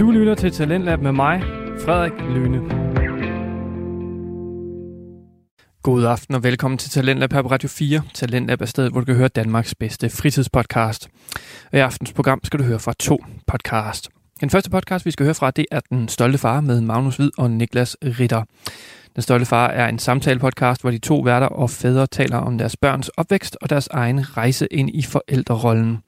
[0.00, 1.42] Du lytter til Talentlab med mig,
[1.84, 2.58] Frederik Lyne.
[5.82, 8.02] God aften og velkommen til Talentlab her på Radio 4.
[8.14, 11.08] Talentlab er stedet, hvor du kan høre Danmarks bedste fritidspodcast.
[11.72, 14.08] Og i aftens program skal du høre fra to podcast.
[14.40, 17.30] Den første podcast, vi skal høre fra, det er Den Stolte Far med Magnus Hvid
[17.38, 18.44] og Niklas Ritter.
[19.14, 22.76] Den Stolte Far er en samtale-podcast, hvor de to værter og fædre taler om deres
[22.76, 25.98] børns opvækst og deres egen rejse ind i forældrerollen.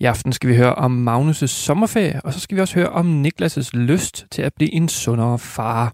[0.00, 3.24] I aften skal vi høre om Magnus' sommerferie, og så skal vi også høre om
[3.26, 5.92] Niklas' lyst til at blive en sundere far.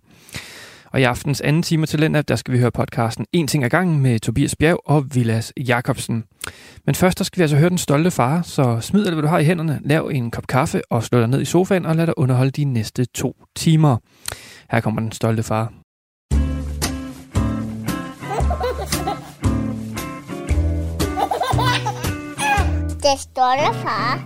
[0.92, 3.70] Og i aftens anden time til Lennart, der skal vi høre podcasten En ting ad
[3.70, 6.24] gangen med Tobias Bjerg og Vilas Jakobsen.
[6.86, 9.28] Men først der skal vi altså høre den stolte far, så smid alt, hvad du
[9.28, 12.06] har i hænderne, lav en kop kaffe og slå dig ned i sofaen og lad
[12.06, 13.96] dig underholde de næste to timer.
[14.70, 15.79] Her kommer den stolte far.
[23.02, 24.22] Det stolte far.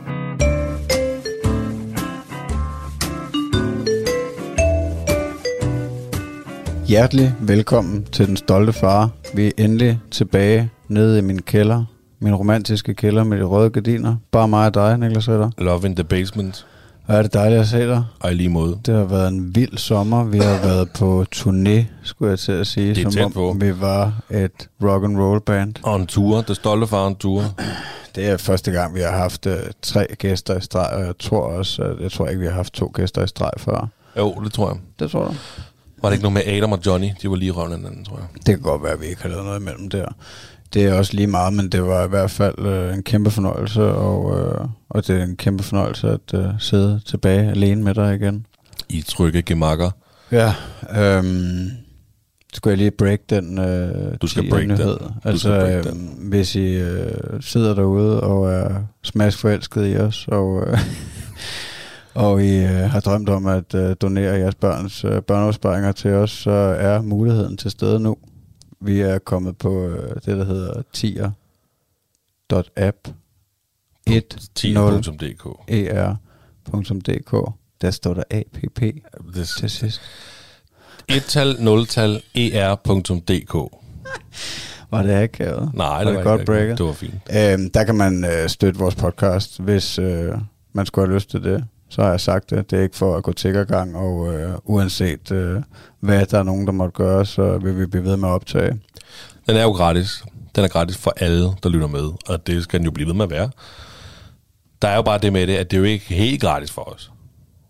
[6.87, 9.11] Hjertelig velkommen til Den Stolte Far.
[9.35, 11.85] Vi er endelig tilbage nede i min kælder.
[12.21, 14.17] Min romantiske kælder med de røde gardiner.
[14.33, 15.51] Bare mig og dig, Niklas Ritter.
[15.59, 16.67] Love in the basement.
[17.07, 18.05] Og er det dejligt at se dig.
[18.21, 18.79] Og i lige måde.
[18.87, 20.25] Det har været en vild sommer.
[20.25, 22.95] Vi har været på turné, skulle jeg til at sige.
[22.95, 23.57] Det er som tæt om på.
[23.61, 25.75] vi var et rock and roll band.
[25.83, 26.41] Og en tur.
[26.43, 27.43] Det stolte far en tur.
[28.15, 31.43] Det er første gang, vi har haft uh, tre gæster i streg, og jeg tror
[31.43, 33.89] også, at jeg tror ikke, vi har haft to gæster i streg før.
[34.19, 34.79] Jo, det tror jeg.
[34.99, 35.37] Det tror jeg.
[36.03, 37.09] Var det ikke noget med Adam og Johnny?
[37.23, 38.27] De var lige røven af hinanden, tror jeg.
[38.35, 40.07] Det kan godt være, at vi ikke har lavet noget imellem der.
[40.75, 43.83] Det er også lige meget, men det var i hvert fald øh, en kæmpe fornøjelse,
[43.83, 48.15] og, øh, og det er en kæmpe fornøjelse at øh, sidde tilbage alene med dig
[48.15, 48.47] igen.
[48.89, 49.91] I trygge gemakker.
[50.31, 50.55] Ja,
[50.97, 51.71] øhm,
[52.55, 54.69] skulle jeg lige break den øh, Du skal break den.
[54.69, 54.99] nyhed?
[54.99, 60.29] Du Altså, break øhm, hvis I øh, sidder derude og er smask forelsket i os,
[60.29, 60.79] og, øh,
[62.25, 66.31] og I øh, har drømt om at øh, donere jeres børns øh, børneopsparinger til os,
[66.31, 68.17] så er muligheden til stede nu.
[68.81, 72.97] Vi er kommet på øh, det, der hedder tier.app
[74.11, 75.47] 10.dk.
[75.69, 77.53] er.dk.
[77.81, 78.57] Der står der app
[79.35, 80.01] Det til sidst.
[81.09, 83.55] Et-tal, nul-tal, er.dk.
[84.91, 85.71] Var det akavet?
[85.75, 86.53] Nej, Var det det var godt ikke.
[86.53, 86.79] breaket?
[86.79, 87.15] Det var fint.
[87.37, 90.33] Øhm, der kan man øh, støtte vores podcast, hvis øh,
[90.73, 91.65] man skulle have lyst til det.
[91.89, 92.71] Så har jeg sagt det.
[92.71, 95.63] Det er ikke for at gå tiggergang, og øh, uanset øh,
[96.01, 98.81] hvad der er nogen, der måtte gøre, så vil vi blive ved med at optage.
[99.49, 100.25] Den er jo gratis.
[100.57, 102.11] Den er gratis for alle, der lytter med.
[102.29, 103.51] Og det skal den jo blive ved med at være.
[104.83, 106.95] Der er jo bare det med det, at det er jo ikke helt gratis for
[106.95, 107.11] os.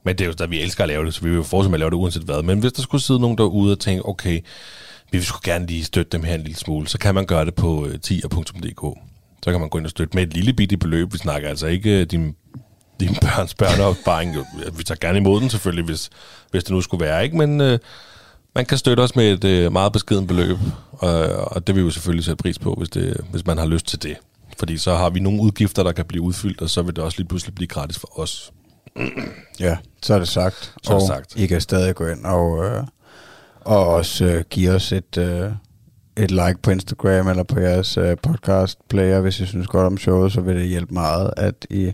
[0.05, 1.71] Men det er jo der, vi elsker at lave det, så vi vil jo fortsætte
[1.71, 2.43] med at lave det uanset hvad.
[2.43, 4.41] Men hvis der skulle sidde nogen derude og tænke, okay,
[5.13, 7.45] vi vil sgu gerne lige støtte dem her en lille smule, så kan man gøre
[7.45, 8.99] det på øh, tier.dk.
[9.45, 11.13] Så kan man gå ind og støtte med et lille bitte beløb.
[11.13, 12.35] Vi snakker altså ikke øh, din,
[13.01, 14.37] din børns børneopsparing.
[14.77, 16.11] Vi tager gerne imod den selvfølgelig, hvis,
[16.51, 17.25] hvis det nu skulle være.
[17.25, 17.79] ikke, Men øh,
[18.55, 20.57] man kan støtte os med et øh, meget beskeden beløb,
[20.93, 23.67] og, og det vil vi jo selvfølgelig sætte pris på, hvis, det, hvis man har
[23.67, 24.17] lyst til det.
[24.59, 27.19] Fordi så har vi nogle udgifter, der kan blive udfyldt, og så vil det også
[27.19, 28.53] lige pludselig blive gratis for os.
[29.61, 30.75] Ja, så er det sagt.
[30.83, 31.37] Så er det og sagt.
[31.37, 32.83] I kan stadig gå ind og, øh,
[33.61, 35.51] og også øh, give os et, øh,
[36.17, 39.99] et like på Instagram eller på jeres øh, podcast player, hvis I synes godt om
[39.99, 41.93] showet, så vil det hjælpe meget, at I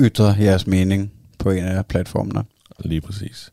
[0.00, 2.44] ytrer jeres mening på en af platformene.
[2.78, 3.52] Lige præcis.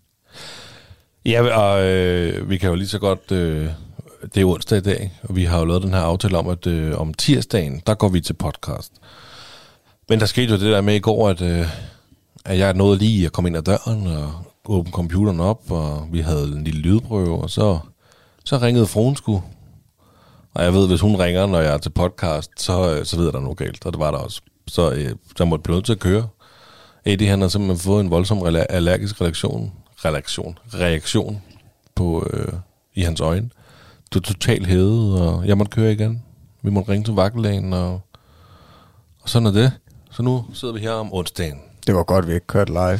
[1.25, 3.31] Ja, og øh, vi kan jo lige så godt...
[3.31, 3.69] Øh,
[4.35, 6.67] det er onsdag i dag, og vi har jo lavet den her aftale om, at
[6.67, 8.93] øh, om tirsdagen, der går vi til podcast.
[10.09, 11.67] Men der skete jo det der med i går, at, øh,
[12.45, 14.31] at jeg nåede lige at komme ind ad døren og
[14.65, 17.79] åbne computeren op, og vi havde en lille lydprøve, og så,
[18.45, 19.43] så ringede fruen sgu.
[20.53, 23.25] Og jeg ved, hvis hun ringer, når jeg er til podcast, så, øh, så ved
[23.25, 24.41] jeg, der er noget galt, og det var der også.
[24.67, 26.27] Så øh, der måtte blive nødt til at køre.
[27.05, 29.71] Eddie, han har simpelthen fået en voldsom allergisk reaktion,
[30.05, 31.41] reaktion, reaktion
[31.95, 32.53] på, øh,
[32.93, 33.49] i hans øjne.
[34.13, 36.23] Du var totalt hævet, og jeg måtte køre igen.
[36.61, 38.01] Vi måtte ringe til vagtlægen, og,
[39.21, 39.71] og sådan er det.
[40.11, 41.64] Så nu sidder vi her om onsdagen.
[41.87, 42.99] Det var godt, vi ikke kørte live.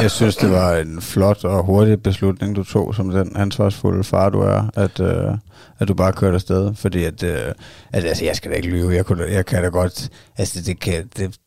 [0.00, 4.30] Jeg synes, det var en flot og hurtig beslutning, du tog som den ansvarsfulde far,
[4.30, 5.32] du er, at, øh,
[5.78, 6.74] at du bare kørte afsted.
[6.74, 7.52] Fordi at, øh,
[7.92, 8.94] at altså, jeg skal da ikke lyve.
[8.94, 10.10] Jeg, kunne, jeg kan da godt...
[10.38, 11.10] Altså, det kan...
[11.16, 11.38] Det,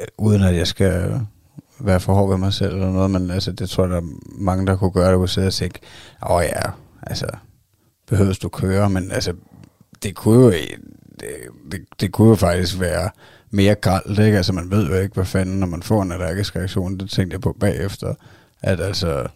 [0.00, 1.20] øh, uden at jeg skal
[1.80, 4.04] være for hård ved mig selv eller noget, men altså, det tror jeg, der er
[4.38, 5.78] mange, der kunne gøre, der kunne sidde og tænke,
[6.30, 6.70] åh ja,
[7.02, 7.26] altså,
[8.08, 9.32] behøves du køre, men altså,
[10.02, 10.78] det kunne jo, øh,
[11.20, 11.30] det,
[11.72, 13.10] det, det kunne jo faktisk være
[13.56, 14.36] mere gralt, ikke?
[14.36, 17.34] Altså, man ved jo ikke, hvad fanden, når man får en allergisk reaktion, det tænkte
[17.34, 18.14] jeg på bagefter,
[18.62, 19.26] at altså,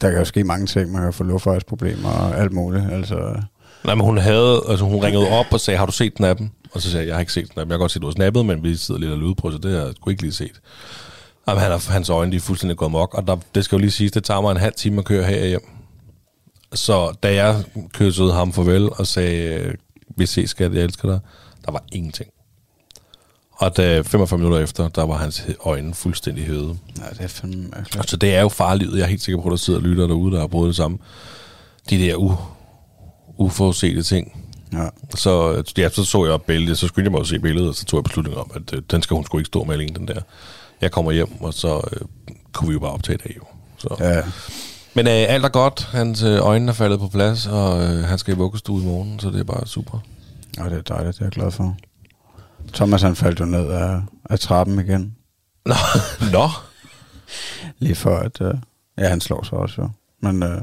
[0.00, 3.42] der kan jo ske mange ting, man kan få luftvejsproblemer og alt muligt, altså,
[3.84, 6.52] Nej, men hun havde, altså hun ringede op og sagde, har du set snappen?
[6.72, 7.70] Og så sagde jeg, jeg har ikke set snappen.
[7.70, 9.58] Jeg kan godt se, du har snappet, men vi sidder lidt og lyder på, så
[9.58, 10.60] det har jeg sgu ikke lige set.
[11.48, 13.80] Jamen, han er, hans øjne de er fuldstændig gået mok, og der, det skal jo
[13.80, 15.68] lige siges, det tager mig en halv time at køre her hjem.
[16.72, 19.72] Så da jeg kyssede ham farvel og sagde,
[20.16, 21.20] vi ses skat, jeg elsker dig,
[21.64, 22.30] der var ingenting.
[23.58, 26.78] Og da 45 minutter efter, der var hans øjne fuldstændig hævet.
[26.98, 28.10] Ja, det er fandme mærkeligt.
[28.10, 28.94] Så det er jo farligt.
[28.94, 30.98] Jeg er helt sikker på, at der sidder lytter derude, der har prøvet det samme.
[31.90, 32.32] De der u,
[33.36, 34.46] uforudsete ting.
[34.72, 34.88] Ja.
[35.14, 37.84] Så, ja, så så jeg billedet, så skulle jeg mig at se billedet, og så
[37.84, 40.08] tog jeg beslutning om, at øh, den skal hun sgu ikke stå med alene, den
[40.08, 40.20] der.
[40.80, 42.06] Jeg kommer hjem, og så øh,
[42.52, 43.42] kunne vi jo bare optage det jo.
[43.78, 43.96] Så.
[44.00, 44.22] ja.
[44.94, 45.88] Men øh, alt er godt.
[45.92, 49.20] Hans øh, øjne er faldet på plads, og øh, han skal i vuggestue i morgen,
[49.20, 49.98] så det er bare super.
[50.58, 51.76] Og det er dejligt, det er jeg glad for.
[52.72, 55.16] Thomas han faldt jo ned af, af trappen igen.
[55.66, 55.74] Nå,
[56.32, 56.48] Nå.
[57.78, 58.40] Lige for at...
[58.40, 58.54] Øh,
[58.98, 59.90] ja, han slår sig også jo.
[60.22, 60.62] Men, øh,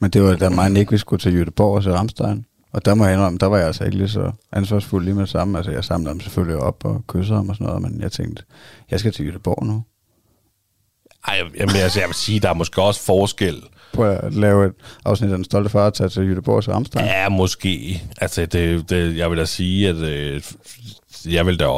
[0.00, 2.44] men det var da mig ikke, vi skulle til Jødeborg og til Ramstein.
[2.72, 5.22] Og der må jeg indrømme, der var jeg altså ikke lige så ansvarsfuld lige med
[5.22, 5.58] det samme.
[5.58, 8.42] Altså, jeg samlede ham selvfølgelig op og kyssede ham og sådan noget, men jeg tænkte,
[8.90, 9.82] jeg skal til Jødeborg nu.
[11.28, 13.62] Ej, jamen, altså, jeg vil sige, der er måske også forskel.
[13.92, 14.72] På at lave et
[15.04, 17.04] afsnit af Den Stolte Far og tage til Jødeborg og Ramstein.
[17.04, 18.02] Ja, måske.
[18.20, 20.42] Altså, det, det, jeg vil da sige, at øh,
[21.26, 21.68] jeg vil da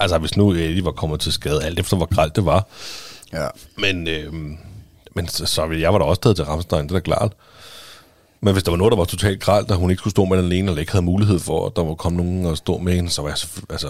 [0.00, 2.66] altså hvis nu Eddie var kommet til skade, alt efter hvor gralt det var.
[3.32, 3.46] Ja.
[3.76, 4.32] Men, øh,
[5.14, 7.32] men så, så ville jeg var da også taget til Ramstein, det er da klart.
[8.40, 10.36] Men hvis der var noget, der var totalt gralt, og hun ikke skulle stå med
[10.36, 12.92] den alene, eller ikke havde mulighed for, at der var komme nogen og stå med
[12.92, 13.88] hende, så var jeg så, altså,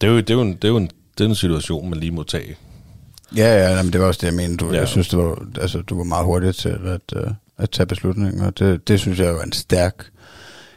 [0.00, 1.90] det er jo, det er jo, en, det er jo en, det er en situation,
[1.90, 2.56] man lige må tage.
[3.36, 4.64] Ja, ja, men det var også det, jeg mente.
[4.64, 4.78] Du, Ja.
[4.78, 7.14] Jeg synes, det var, altså, du var meget hurtig til at,
[7.58, 8.46] at tage beslutninger.
[8.46, 10.06] og Det, det synes jeg jo er en stærk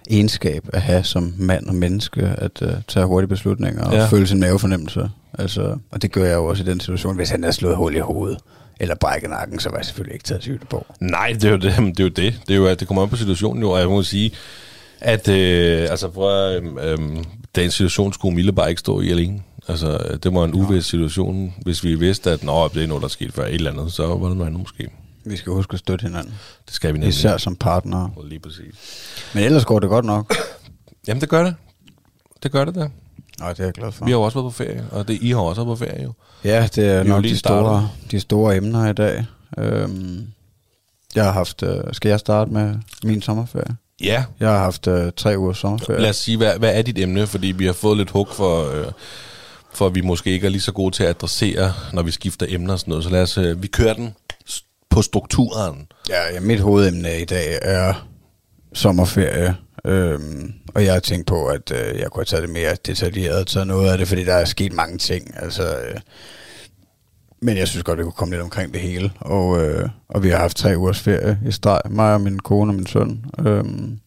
[0.09, 4.05] egenskab at have som mand og menneske, at uh, tage hurtige beslutninger og Ja.
[4.07, 5.09] føle sin mavefornemmelse.
[5.39, 7.15] Altså, og det gør jeg jo også i den situation.
[7.15, 8.37] Hvis han havde slået hul i hovedet,
[8.79, 10.85] eller brækket nakken, så var jeg selvfølgelig ikke taget til Jødeborg.
[10.99, 11.73] Nej, det er jo det.
[11.97, 12.39] Det er jo det.
[12.47, 14.31] Det, er jo, at det kommer an på situationen jo, og jeg må sige,
[15.01, 16.97] at øh, altså, prøv at, øh,
[17.55, 19.41] den situation skulle Mille bare ikke stå i alene.
[19.67, 21.53] Altså, det var en uvis situation.
[21.61, 23.91] Hvis vi vidste, at Nå, det er noget, der er sket før et eller andet,
[23.93, 24.87] så var det noget andet måske.
[25.25, 26.33] Vi skal huske at støtte hinanden.
[26.65, 27.09] Det skal vi nemlig.
[27.09, 28.11] Især som partnere.
[28.23, 28.75] Lige præcis.
[29.35, 30.35] Men ellers går det godt nok.
[31.07, 31.55] Jamen, det gør det.
[32.43, 32.87] Det gør det da.
[33.39, 34.05] Nej, det er jeg glad for.
[34.05, 36.03] Vi har jo også været på ferie, og det I har også været på ferie
[36.03, 36.13] jo.
[36.43, 39.25] Ja, det er Vi nok de store, de store emner i dag.
[39.57, 40.27] Øhm,
[41.15, 41.63] jeg har haft...
[41.63, 43.75] Øh, skal jeg starte med min sommerferie?
[44.03, 46.01] Ja, Jeg har haft øh, tre ugers sommerferie.
[46.01, 47.27] lad os sige, hvad, hvad er dit emne?
[47.27, 48.85] Fordi vi har fået lidt hug for, øh,
[49.73, 52.45] for at vi måske ikke er lige så gode til at adressere, når vi skifter
[52.49, 53.03] emner og sådan noget.
[53.03, 54.15] Så lad os, øh, vi kører den
[54.91, 55.87] på strukturen.
[56.09, 58.07] Ja, ja, mit hovedemne i dag er
[58.73, 59.55] sommerferie.
[59.85, 63.47] Øhm, og jeg har tænkt på, at øh, jeg kunne have taget det mere detaljeret,
[63.47, 65.31] taget noget af det, fordi der er sket mange ting.
[65.35, 65.99] Altså, øh,
[67.41, 69.11] men jeg synes godt, det kunne komme lidt omkring det hele.
[69.19, 72.71] Og, øh, og vi har haft tre ugers ferie i streg, mig og min kone
[72.71, 73.25] og min søn.
[73.39, 73.99] Øhm,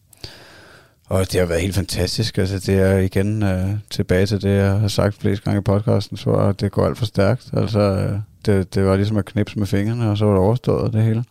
[1.05, 2.37] og det har været helt fantastisk.
[2.37, 6.17] Altså, det er igen øh, tilbage til det, jeg har sagt flest gange i podcasten,
[6.17, 7.49] så at det går alt for stærkt.
[7.53, 10.93] Altså, øh, det, det var ligesom at knipse med fingrene, og så var det overstået
[10.93, 11.23] det hele.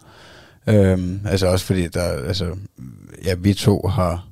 [0.66, 2.56] Øhm, altså også fordi, der, altså,
[3.24, 4.26] ja, vi to har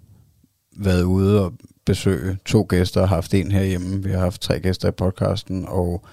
[0.76, 1.52] været ude og
[1.86, 4.02] besøge to gæster, og haft en herhjemme.
[4.02, 6.04] Vi har haft tre gæster i podcasten, og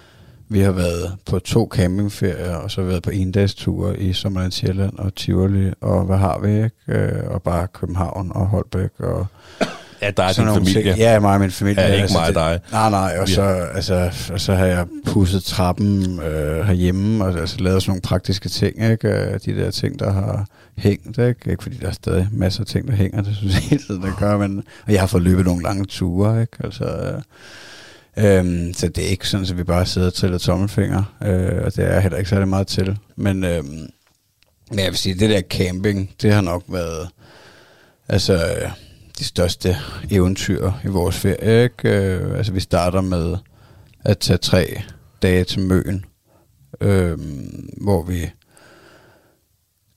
[0.50, 4.52] vi har været på to campingferier, og så været på en dags ture i Sommerland
[4.52, 6.70] Sjælland og Tivoli, og hvad har vi, ikke?
[6.88, 9.28] Øh, og bare København og Holbæk og
[10.02, 10.84] Ja, der er din familie.
[10.84, 10.98] Ting.
[10.98, 11.82] Ja, mig og min familie.
[11.82, 12.60] Ja, ikke mig og det, dig.
[12.72, 17.40] Nej, nej, og Vi så, altså, og så har jeg pusset trappen øh, herhjemme, og
[17.40, 19.08] altså, lavet sådan nogle praktiske ting, ikke?
[19.08, 20.46] Øh, De der ting, der har
[20.78, 21.52] hængt, ikke?
[21.52, 24.02] Ikke fordi der er stadig masser af ting, der hænger, det synes jeg hele tiden,
[24.02, 26.58] der gør, men og jeg har fået løbet nogle lange ture, ikke?
[26.64, 27.22] Altså, øh,
[28.18, 31.76] Øhm, så det er ikke sådan, at vi bare sidder og tæller tommelfinger, øh, og
[31.76, 32.98] det er heller ikke særlig meget til.
[33.16, 33.90] Men, øhm,
[34.70, 37.10] men jeg vil sige, det der camping, det har nok været
[38.10, 38.72] altså øh,
[39.20, 39.78] de største
[40.12, 41.64] eventyr i vores ferie.
[41.64, 41.90] Ikke?
[41.90, 43.38] Øh, altså vi starter med
[44.06, 44.82] at tage tre
[45.22, 46.06] dage til Møen,
[46.82, 47.18] øh,
[47.82, 48.32] hvor vi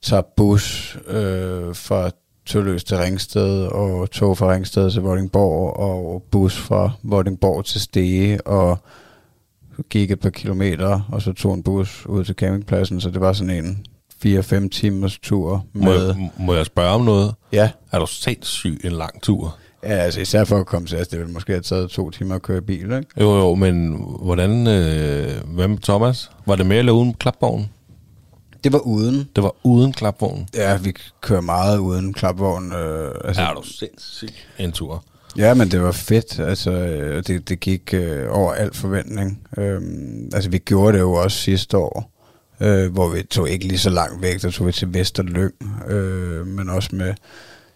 [0.01, 2.11] tager bus øh, fra
[2.45, 8.47] Tølløs til Ringsted, og tog fra Ringsted til Vordingborg, og bus fra Vordingborg til Stege,
[8.47, 8.77] og
[9.89, 13.33] gik et par kilometer, og så tog en bus ud til campingpladsen, så det var
[13.33, 13.85] sådan en
[14.25, 16.07] 4-5 timers tur Må, med...
[16.07, 17.33] jeg, må jeg spørge om noget?
[17.51, 19.57] Ja, Er du sindssyg en lang tur?
[19.83, 22.35] ja, altså især for at komme til, altså det ville måske have taget to timer
[22.35, 23.05] at køre i bil, ikke?
[23.19, 24.67] Jo, jo, men hvordan...
[24.67, 26.31] Øh, hvad med Thomas?
[26.45, 27.69] Var det med eller uden klapvogn?
[28.63, 29.29] Det var uden.
[29.35, 30.47] Det var uden klapvogn.
[30.55, 32.73] Ja, vi kører meget uden klapvogn.
[32.73, 34.29] Øh, altså, Er du sindssyg
[34.59, 35.03] en tur?
[35.37, 36.39] Ja, men det var fedt.
[36.39, 39.47] Altså, øh, det, det gik øh, over al forventning.
[39.57, 42.11] Øhm, altså, vi gjorde det jo også sidste år,
[42.59, 44.41] øh, hvor vi tog ikke lige så langt væk.
[44.41, 45.53] Der tog vi til Vesterlyng,
[45.87, 47.13] øh, men også med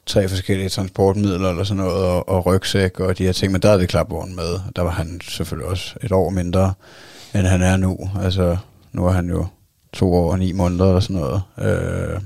[0.06, 3.52] tre forskellige transportmidler eller sådan noget, og, og rygsæk og de her ting.
[3.52, 4.60] Men der havde vi klapvogn med.
[4.76, 6.74] Der var han selvfølgelig også et år mindre,
[7.36, 8.10] end han er nu.
[8.24, 8.58] Altså,
[8.94, 9.46] nu er han jo
[9.98, 11.42] to år og ni måneder eller sådan noget.
[11.60, 12.22] Øh,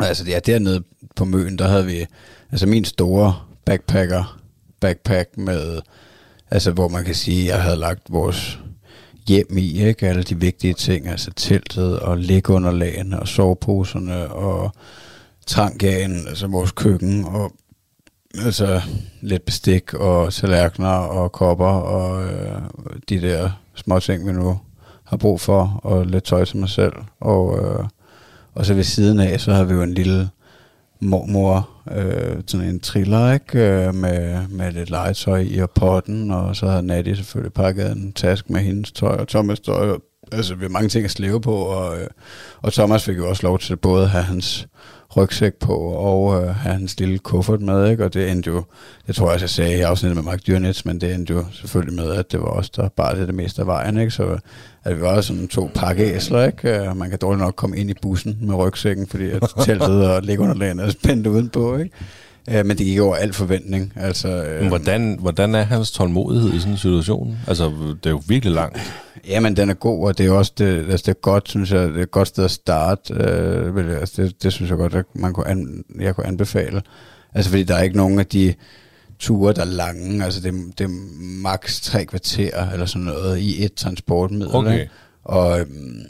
[0.00, 0.82] altså ja, dernede
[1.16, 2.06] på Møn, der havde vi,
[2.52, 4.40] altså min store backpacker,
[4.80, 5.80] backpack med,
[6.50, 8.58] altså hvor man kan sige, jeg havde lagt vores
[9.28, 10.08] hjem i, ikke?
[10.08, 14.72] Alle de vigtige ting, altså teltet og lægunderlagene og soveposerne og
[15.46, 17.52] trangagen, altså vores køkken og
[18.44, 18.80] altså
[19.20, 22.62] lidt bestik og tallerkener og kopper og øh,
[23.08, 24.60] de der små ting, vi nu
[25.12, 26.92] har brug for, og lidt tøj til mig selv.
[27.20, 27.84] Og, øh,
[28.54, 30.28] og så ved siden af, så har vi jo en lille
[31.00, 33.58] mormor, øh, sådan en triller, ikke?
[33.58, 38.12] Øh, med, med lidt legetøj i og potten, og så har Natty selvfølgelig pakket en
[38.12, 39.98] task med hendes tøj, og Thomas tøj,
[40.32, 42.06] altså vi har mange ting at slæve på, og, øh,
[42.62, 44.68] og Thomas fik jo også lov til både at have hans
[45.16, 48.04] rygsæk på og øh, have hans lille kuffert med, ikke?
[48.04, 48.64] og det endte jo,
[49.06, 51.44] det tror jeg også, jeg sagde i afsnittet med Mark Dyrnitz, men det endte jo
[51.52, 54.10] selvfølgelig med, at det var os, der bare det, det meste af vejen, ikke?
[54.10, 54.38] så
[54.84, 56.78] at vi var sådan to pakkeæsler, ikke?
[56.78, 60.22] Øh, man kan dårligt nok komme ind i bussen med rygsækken, fordi at teltet og
[60.22, 61.90] liggeunderlagen er spændt udenpå, ikke?
[62.50, 63.92] Øh, men det gik over al forventning.
[63.96, 67.38] Altså, øh, hvordan, hvordan er hans tålmodighed i sådan en situation?
[67.46, 68.78] Altså, det er jo virkelig langt.
[69.28, 71.88] Jamen, den er god, og det er også det, altså, det er godt, synes jeg,
[71.88, 73.14] det er et godt sted at starte.
[73.14, 76.82] Øh, altså, det, det, synes jeg godt, at man kunne an, jeg kunne anbefale.
[77.34, 78.54] Altså, fordi der er ikke nogen af de
[79.18, 80.24] ture, der er lange.
[80.24, 80.90] Altså, det, det er
[81.42, 84.54] maks tre kvarter eller sådan noget i et transportmiddel.
[84.54, 84.72] Okay.
[84.72, 84.90] Ikke?
[85.24, 86.00] Og, øhm,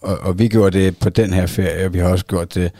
[0.00, 2.72] og, og vi gjorde det på den her ferie, og vi har også gjort det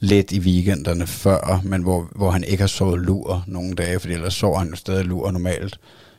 [0.00, 4.12] lidt i weekenderne før, men hvor, hvor han ikke har sovet lur nogle dage, fordi
[4.14, 5.78] ellers sover han jo stadig lur normalt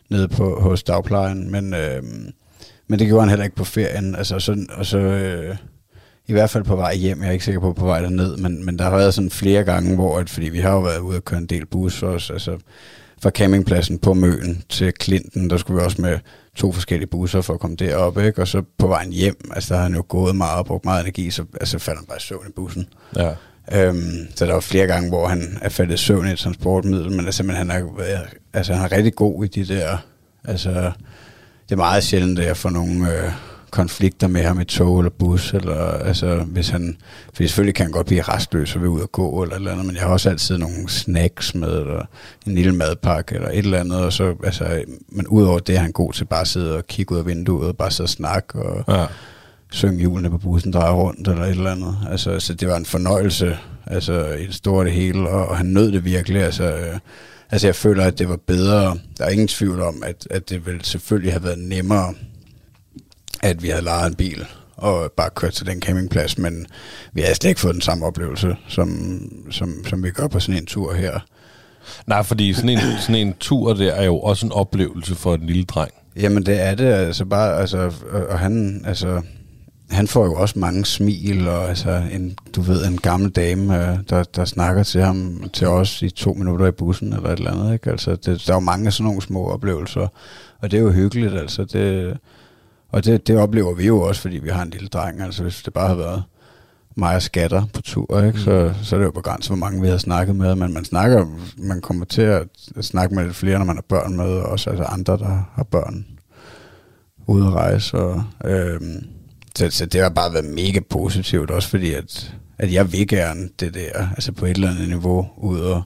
[0.10, 2.04] nede på, hos dagplejen, men, øh,
[2.88, 5.56] men det gjorde han heller ikke på ferien, altså, så, og så øh,
[6.28, 8.66] i hvert fald på vej hjem, jeg er ikke sikker på på vej derned, men,
[8.66, 11.18] men der har været sådan flere gange, hvor, at, fordi vi har jo været ude
[11.18, 12.58] og køre en del bus også, altså
[13.22, 16.20] fra campingpladsen på Møen til Klinten, der skulle vi også med
[16.56, 18.42] to forskellige busser for at komme derop, ikke?
[18.42, 21.02] og så på vejen hjem, altså der har han jo gået meget og brugt meget
[21.02, 22.88] energi, så altså, falder han bare i søvn i bussen.
[23.16, 23.34] Ja.
[23.74, 27.12] Øhm, så der var flere gange, hvor han er faldet i søvn i et transportmiddel,
[27.12, 27.82] men altså, men han, er,
[28.54, 29.98] altså, han er rigtig god i de der...
[30.46, 30.92] Altså,
[31.66, 33.32] det er meget sjældent, at jeg får nogle øh,
[33.72, 36.98] konflikter med ham i tog eller bus, eller altså, hvis han...
[37.34, 39.86] For selvfølgelig kan han godt blive restløs og vil ud og gå, eller, eller andet,
[39.86, 42.06] men jeg har også altid nogle snacks med, eller
[42.48, 45.92] en lille madpakke, eller et eller andet, og så, altså, men udover det er han
[45.92, 48.60] god til bare at sidde og kigge ud af vinduet, og bare sidde og snakke,
[48.60, 48.96] og...
[48.96, 49.06] ja
[49.72, 51.98] synge hjulene på bussen drejer rundt, eller et eller andet.
[52.12, 55.66] Altså, så det var en fornøjelse, altså i det store det hele, og, og han
[55.66, 56.42] nød det virkelig.
[56.42, 57.00] Altså, øh,
[57.52, 58.98] altså, jeg føler, at det var bedre.
[59.18, 62.14] Der er ingen tvivl om, at, at det ville selvfølgelig have været nemmere,
[63.44, 64.46] at vi havde lejet en bil
[64.82, 66.66] og bare kørt til den campingplads, men
[67.14, 69.20] vi har slet ikke fået den samme oplevelse, som,
[69.52, 71.20] som, som vi gør på sådan en tur her.
[72.08, 75.46] Nej, fordi sådan en, sådan en tur der er jo også en oplevelse for en
[75.46, 75.92] lille dreng.
[76.16, 79.22] Jamen det er det, altså bare, altså, og, og han, altså,
[79.90, 83.98] han får jo også mange smil, og altså en, du ved, en gammel dame, øh,
[84.10, 87.52] der, der snakker til ham, til os i to minutter i bussen, eller et eller
[87.52, 87.92] andet, ikke?
[87.92, 90.08] Altså, det, der er jo mange sådan nogle små oplevelser,
[90.60, 92.18] og det er jo hyggeligt, altså, det,
[92.90, 95.64] og det, det oplever vi jo også, fordi vi har en lille dreng, altså hvis
[95.64, 96.24] det bare har været
[96.96, 98.40] mig og skatter på tur, ikke?
[98.40, 101.26] Så, så er det jo begrænset, hvor mange vi har snakket med, men man snakker,
[101.58, 102.48] man kommer til at
[102.82, 105.64] snakke med lidt flere, når man har børn med, og også altså andre, der har
[105.64, 106.06] børn
[107.28, 109.04] ude at rejse, og øhm,
[109.60, 113.50] så, så det har bare været mega positivt, også fordi, at, at jeg vil gerne
[113.60, 115.84] det der, altså på et eller andet niveau, ud og,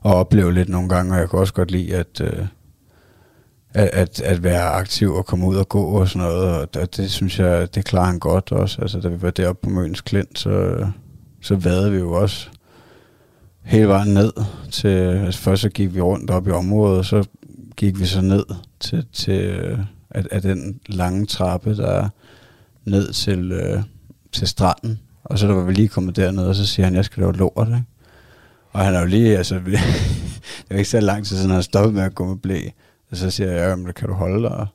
[0.00, 2.46] og opleve lidt nogle gange, og jeg kan også godt lide, at, øh,
[3.74, 6.96] at, at, at være aktiv og komme ud og gå og sådan noget, og det,
[6.96, 8.82] det synes jeg, det klarer han godt også.
[8.82, 10.86] Altså, da vi var deroppe på Møns Klint, så,
[11.40, 12.48] så vadede vi jo også
[13.62, 14.32] hele vejen ned
[14.70, 17.24] til, altså først så gik vi rundt op i området, og så
[17.76, 18.44] gik vi så ned
[18.80, 19.78] til, til øh,
[20.10, 22.08] at, at den lange trappe, der er
[22.86, 23.82] ned til, øh,
[24.32, 27.04] til stranden, og så der var vi lige kommet derned, og så siger han, jeg
[27.04, 27.84] skal lave lort, ikke?
[28.72, 29.74] Og han er jo lige, altså, det
[30.70, 32.60] er jo ikke så lang tid siden, han har stoppet med at gå med blæ.
[33.10, 34.66] Og så siger jeg, jamen, kan du holde dig?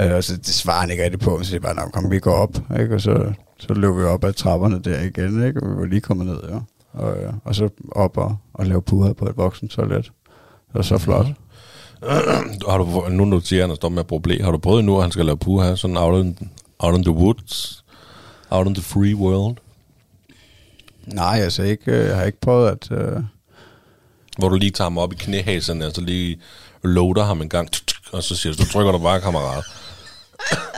[0.00, 2.18] Øh, og så det svarer han ikke rigtig på, så siger bare, nej, kom, vi
[2.18, 2.94] går op, ikke?
[2.94, 5.62] Og så, så løb vi op ad trapperne der igen, ikke?
[5.62, 6.58] Og vi var lige kommet ned, ja.
[6.92, 10.04] Og, øh, og så op og, og lave puha på et voksen toilet.
[10.04, 11.26] Det var så flot.
[12.68, 14.58] har du, nu når du siger, at han står med at bruge blæ, har du
[14.58, 16.38] prøvet nu, at han skal lave puha, sådan in,
[16.78, 17.84] out in the woods,
[18.50, 19.56] out in the free world,
[21.06, 22.90] Nej, altså ikke, øh, jeg har ikke prøvet at...
[22.90, 23.22] Øh,
[24.38, 26.40] hvor du lige tager ham op i knæhaserne, og så lige
[26.82, 27.68] loader ham en gang,
[28.12, 29.64] og så siger du, du trykker du bare, kammerat.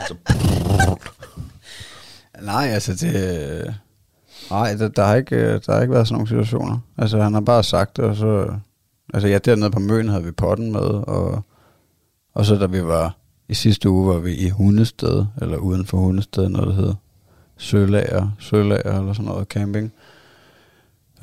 [0.07, 0.15] Så,
[2.41, 3.75] Nej, altså det...
[4.49, 6.79] Nej, der, der, har ikke, øh, der har ikke været sådan nogle situationer.
[6.97, 8.53] Altså han har bare sagt det, og så...
[9.13, 11.43] Altså ja, dernede på Møn havde vi potten med, og,
[12.33, 13.16] og så da vi var
[13.49, 16.93] i sidste uge var vi i Hundested, eller uden for Hundested, noget der hedder
[17.57, 19.91] Sølager, Sølager eller sådan noget camping.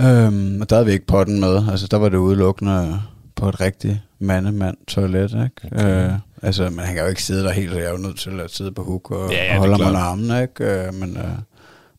[0.01, 1.69] Øhm, og der havde vi ikke potten med.
[1.71, 3.01] Altså, der var det udelukkende
[3.37, 5.77] på et rigtigt mandemand toilet, ikke?
[5.77, 6.07] Okay.
[6.07, 6.13] Øh,
[6.43, 8.51] altså, man kan jo ikke sidde der helt, så jeg er jo nødt til at
[8.51, 10.87] sidde på huk og, Ja, ja, og holde mig under armen, ikke?
[10.87, 11.39] Øh, men, øh,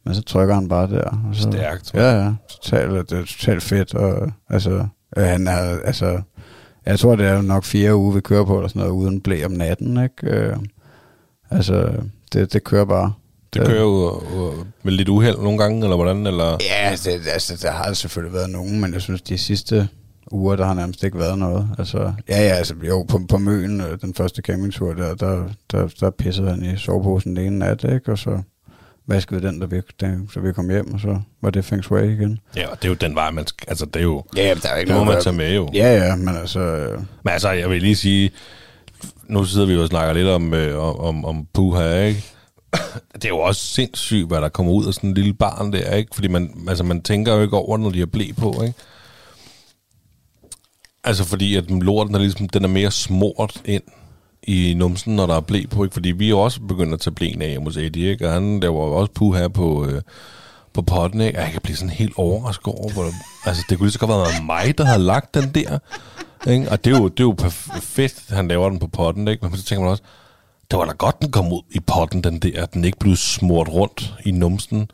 [0.05, 1.03] men så trykker han bare der.
[1.29, 1.93] Og så, Stærkt.
[1.93, 2.33] Ja, ja.
[2.49, 3.93] Totalt, det er totalt fedt.
[3.93, 6.21] Og, altså, øh, han er, altså,
[6.85, 9.45] jeg tror, det er nok fire uger, vi kører på, eller sådan noget, uden blæ
[9.45, 10.37] om natten, ikke?
[10.37, 10.57] Øh,
[11.49, 11.91] altså,
[12.33, 13.13] det, det kører bare.
[13.53, 16.27] Det kører jo øh, med lidt uheld nogle gange, eller hvordan?
[16.27, 16.57] Eller?
[16.61, 19.87] Ja, det, altså, der har selvfølgelig været nogen, men jeg synes, de sidste
[20.31, 21.69] uger, der har nærmest ikke været noget.
[21.77, 25.87] Altså, ja, ja, altså, jo, på, på Møen, øh, den første campingtur der, der, der,
[25.99, 28.11] der pissede han i soveposen den ene nat, ikke?
[28.11, 28.41] Og så
[29.07, 32.13] vaskede den, da vi, den, så vi kom hjem, og så var det feng shui
[32.13, 32.39] igen.
[32.55, 34.69] Ja, og det er jo den vej, man skal, altså det er jo, Ja, der
[34.69, 35.69] er det må man tage med jo.
[35.73, 36.59] Ja, ja, men altså...
[36.59, 38.31] øh, Men altså, jeg vil lige sige,
[39.27, 42.23] nu sidder vi jo og snakker lidt om, øh, om, om, om puha, ikke?
[43.13, 45.95] Det er jo også sindssygt, hvad der kommer ud af sådan en lille barn der,
[45.95, 46.15] ikke?
[46.15, 48.73] Fordi man, altså, man tænker jo ikke over, når de har blæ på, ikke?
[51.03, 53.83] Altså fordi, at lorten er ligesom, den er mere smurt ind
[54.47, 55.93] i numsen, når der er blæ på, ikke?
[55.93, 58.27] Fordi vi er også begyndt at tage blæen af hos Eddie, ikke?
[58.27, 60.01] Og han der var jo også puha på, øh,
[60.73, 61.39] på potten, ikke?
[61.39, 63.05] Og jeg kan blive sådan helt overrasket over, hvor,
[63.45, 65.79] altså det kunne lige så godt have været mig, der havde lagt den der.
[66.47, 66.71] Ikke?
[66.71, 69.45] Og det er jo, det er jo perfekt, at han laver den på potten, ikke?
[69.45, 70.03] Men så tænker man også,
[70.71, 73.15] det var da godt, den kom ud i potten, den der, at den ikke blev
[73.15, 74.91] smurt rundt i numsen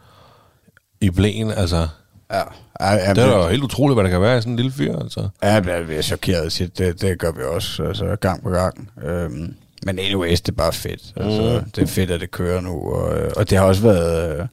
[1.01, 1.87] i blæen, altså.
[2.33, 2.41] Ja,
[2.81, 4.71] ja, ja, Det er da helt utroligt, hvad der kan være i sådan en lille
[4.71, 5.29] fyr, altså.
[5.43, 6.77] Ja, jeg bliver chokeret sit.
[6.77, 8.89] Det, det gør vi også, altså gang på gang.
[9.03, 11.13] Øhm, men anyways, det er bare fedt.
[11.15, 11.71] Altså, Mm.
[11.71, 12.93] Det er fedt, at det kører nu.
[12.93, 14.45] Og, øh, og det har også været øh,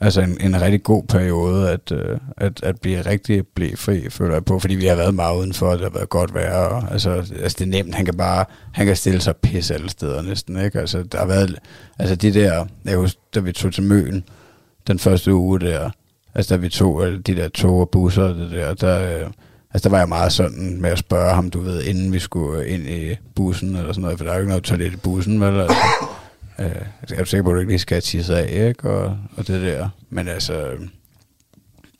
[0.00, 4.44] altså en, en rigtig god periode at, øh, at, at blive rigtig blæfri, føler jeg
[4.44, 4.58] på.
[4.58, 6.54] Fordi vi har været meget udenfor, og det har været godt vejr.
[6.56, 7.94] Og, altså, altså, det er nemt.
[7.94, 10.64] Han kan bare han kan stille sig pisse alle steder næsten.
[10.64, 10.80] Ikke?
[10.80, 11.58] Altså, der har været,
[11.98, 14.24] altså de der, jeg husker, da vi tog til Møn,
[14.86, 15.90] den første uge der,
[16.38, 19.30] altså da vi tog alle de der tog og busser og det der, der, øh,
[19.74, 22.62] altså der var jeg meget sådan med at spørge ham, du ved, inden vi skulle
[22.62, 24.96] øh, ind i bussen eller sådan noget, for der er jo ikke noget toilet i
[24.96, 25.60] bussen, vel?
[25.60, 25.76] Altså,
[26.58, 26.66] øh,
[27.00, 28.90] altså, jeg er sikker på, at du ikke lige skal tisse af, ikke?
[28.90, 29.88] Og, og det der.
[30.10, 30.70] Men altså,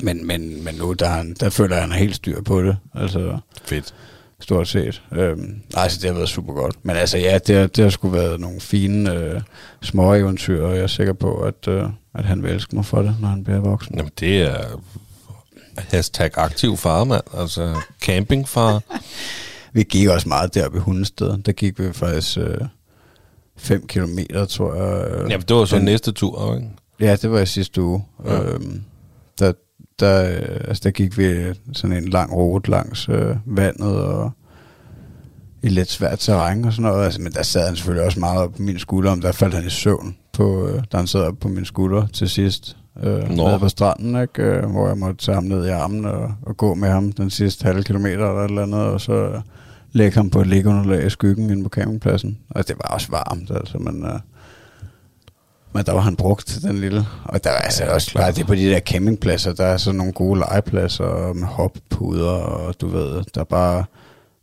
[0.03, 2.63] men, men, men nu, der, han, der føler jeg, at han er helt styr på
[2.63, 2.77] det.
[2.95, 3.95] Altså, Fedt
[4.41, 5.03] stort set.
[5.13, 6.77] Øhm, altså, det har været super godt.
[6.83, 9.41] Men altså, ja, det har, det har sgu været nogle fine øh,
[9.83, 13.03] små eventyr, og jeg er sikker på, at, øh, at han vil elske mig for
[13.03, 13.97] det, når han bliver voksen.
[13.97, 14.65] Jamen, det er
[15.77, 17.23] hashtag aktiv far, mand.
[17.35, 18.83] Altså, campingfar.
[19.73, 21.39] Vi gik også meget deroppe i Hundested.
[21.43, 22.39] Der gik vi faktisk
[23.57, 25.11] 5 kilometer, tror jeg.
[25.11, 26.69] øh, Jamen, det var så den- næste tur, ikke?
[27.01, 28.05] Ja, det var i sidste uge.
[28.25, 28.43] Ja.
[28.43, 28.83] Øhm,
[29.39, 29.53] der,
[30.01, 30.21] der,
[30.69, 34.31] altså, der gik vi sådan en lang rute langs øh, vandet og
[35.63, 37.05] i lidt svært terræn og sådan noget.
[37.05, 39.55] Altså, men der sad han selvfølgelig også meget op på min skulder, om der faldt
[39.55, 42.77] han i søvn, på, øh, da han sad op på min skulder til sidst.
[43.03, 44.43] Øh, nede på stranden, ikke?
[44.43, 47.31] Øh, hvor jeg måtte tage ham ned i armen og, og gå med ham den
[47.31, 49.41] sidste halve kilometer eller et eller andet, og så øh,
[49.93, 52.39] lægge ham på et liggeunderlag i skyggen inde på campingpladsen.
[52.51, 54.05] Og det var også varmt, altså, men...
[54.05, 54.21] Øh,
[55.73, 57.07] men der var han brugt, den lille.
[57.25, 59.99] Og der er altså Ja, også bare det på de der campingpladser, der er sådan
[59.99, 63.85] nogle gode legepladser med hoppuder, og du ved, der er bare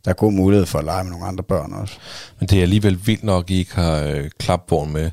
[0.04, 1.94] der er god mulighed for at lege med nogle andre børn også.
[2.40, 5.10] Men det er alligevel vildt nok, at I ikke har øh, klapvogn med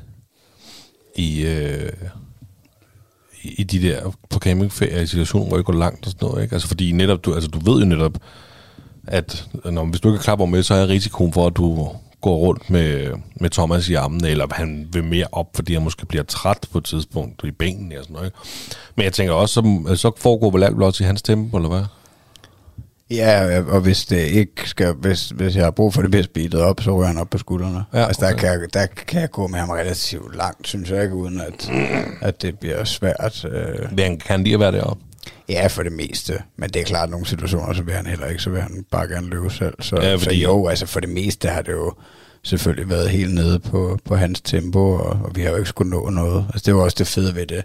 [1.16, 1.92] i, øh,
[3.42, 6.42] i de der på campingferie i situationer, hvor I går langt og sådan noget.
[6.42, 6.54] Ikke?
[6.54, 8.12] Altså fordi netop, du, altså, du ved jo netop,
[9.06, 11.90] at når, hvis du ikke har klapvogn med, så er risikoen for, at du
[12.24, 13.10] går rundt med,
[13.40, 16.78] med Thomas i armen, eller han vil mere op, fordi han måske bliver træt på
[16.78, 18.26] et tidspunkt i benene og sådan noget.
[18.26, 18.38] Ikke?
[18.96, 21.84] Men jeg tænker også, så, så foregår vel alt også i hans tempo, eller hvad?
[23.10, 26.60] Ja, og hvis det ikke skal, hvis, hvis jeg har brug for det bliver speedet
[26.60, 27.84] op, så ryger han op på skuldrene.
[27.94, 28.40] Ja, altså der, okay.
[28.40, 31.70] kan jeg, der kan jeg gå med ham relativt langt, synes jeg ikke, uden at,
[32.20, 33.44] at det bliver svært.
[33.44, 35.02] Øh, Det han kan lige at være deroppe.
[35.48, 36.38] Ja, for det meste.
[36.56, 38.84] Men det er klart, at nogle situationer, så vil han heller ikke, så vil han
[38.90, 39.74] bare gerne løbe selv.
[39.80, 41.92] Så, Ja, fordi- så jo, altså for det meste har det jo
[42.42, 45.90] selvfølgelig været helt nede på, på hans tempo, og, og vi har jo ikke skulle
[45.90, 46.46] nå noget.
[46.48, 47.64] Altså det jo også det fede ved det,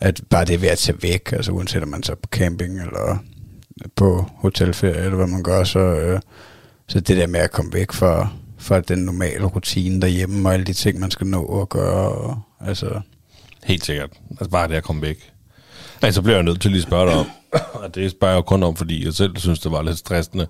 [0.00, 3.18] at bare det ved at tage væk, altså uanset om man tager på camping eller
[3.96, 6.20] på hotelferie, eller hvad man gør, så, øh,
[6.88, 10.66] så det der med at komme væk fra, fra den normale rutine derhjemme, og alle
[10.66, 13.00] de ting, man skal nå at gøre, og, altså
[13.64, 14.10] Helt sikkert.
[14.30, 15.32] Altså bare det at komme væk.
[16.02, 17.26] Nej, så bliver jeg nødt til lige at spørge dig om,
[17.72, 20.46] og det spørger jeg kun om, fordi jeg selv synes, det var lidt stressende.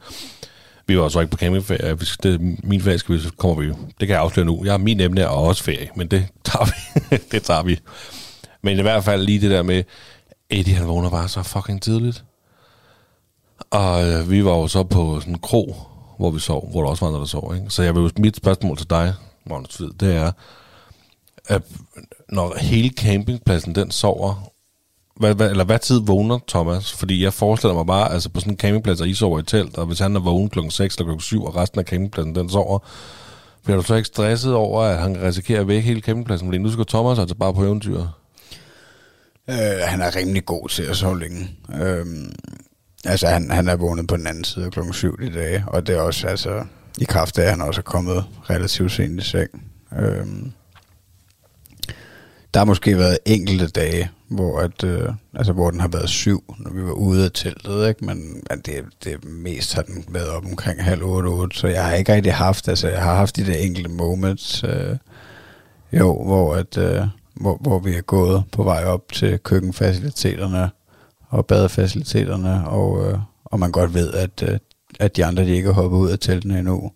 [0.87, 1.95] Vi var så ikke på campingferie.
[1.95, 3.75] Hvis det, min ferie skal vi, så kommer vi jo.
[4.01, 4.65] Det kan jeg afsløre nu.
[4.65, 7.01] Jeg har min emne er også ferie, men det tager vi.
[7.33, 7.81] det tager vi.
[8.63, 9.83] Men i hvert fald lige det der med,
[10.51, 12.25] Eddie han vågner bare så fucking tidligt.
[13.71, 15.77] Og øh, vi var jo så på sådan en krog,
[16.19, 17.55] hvor vi sov, hvor der også var andre, der sov.
[17.55, 17.71] Ikke?
[17.71, 19.15] Så jeg vil mit spørgsmål til dig,
[19.47, 20.33] Magnus Hvid, det er,
[21.47, 21.63] at
[22.29, 24.51] når hele campingpladsen den sover,
[25.17, 26.93] hvad, hvad, eller hvad tid vågner Thomas?
[26.93, 29.79] Fordi jeg forestiller mig bare, altså på sådan en campingplads, og I sover i telt,
[29.79, 32.51] og hvis han er vågen klokken 6 eller klokken 7, og resten af campingpladsen den
[32.51, 32.79] sover,
[33.65, 36.49] bliver du så ikke stresset over, at han risikerer at vække hele campingpladsen?
[36.49, 38.01] Fordi nu skal Thomas altså bare på eventyr.
[39.51, 41.49] Øh, han er rimelig god til at sove længe.
[41.83, 42.07] Øh,
[43.05, 45.97] altså, han, han er vågnet på den anden side klokken 7 i dag, og det
[45.97, 46.65] er også, altså,
[46.99, 49.51] i kraft af, at han også er kommet relativt sent i seng.
[49.99, 50.27] Øh,
[52.57, 56.55] der har måske været enkelte dage, hvor, at, øh, altså, hvor den har været syv,
[56.59, 58.05] når vi var ude af teltet, ikke?
[58.05, 61.85] men at det, det mest har den været op omkring halv otte, otte, så jeg
[61.85, 64.97] har ikke rigtig haft, altså jeg har haft de der enkelte moments, øh,
[65.93, 67.03] jo, hvor, at, øh,
[67.35, 70.71] hvor, hvor vi er gået på vej op til køkkenfaciliteterne
[71.29, 74.59] og badefaciliteterne, og, øh, og man godt ved, at, øh,
[75.01, 76.93] at de andre de ikke er hoppet ud af teltene endnu,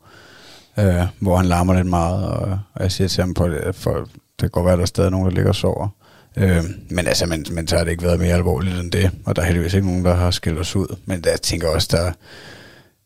[0.79, 4.09] øh, hvor han larmer lidt meget, og, og jeg siger til ham på at for
[4.41, 5.89] kan godt være, at der er stadig nogen, der ligger og sover.
[6.37, 9.37] Øh, men altså, men, men så har det ikke været mere alvorligt end det, og
[9.37, 10.97] der er heldigvis ikke nogen, der har skilt os ud.
[11.05, 12.13] Men der, jeg tænker også, der,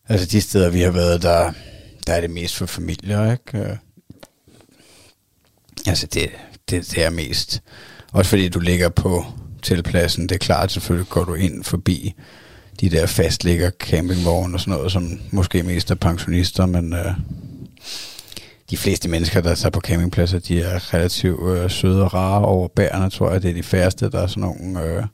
[0.09, 1.53] altså de steder, vi har været, der,
[2.07, 3.59] der er det mest for familier, ikke?
[3.59, 3.77] Øh,
[5.87, 6.31] altså, det,
[6.71, 7.63] det, det er mest.
[8.13, 9.25] Også fordi du ligger på
[9.63, 12.15] tilpladsen, det er klart, selvfølgelig går du ind forbi
[12.81, 17.13] de der fastligger campingvogne og sådan noget, som måske mest er pensionister, men øh,
[18.75, 22.69] de fleste mennesker, der tager på campingpladser, de er relativt øh, søde og rare over
[22.69, 23.43] bærene, tror jeg.
[23.43, 25.05] Det er de færreste, der er sådan nogle, øh,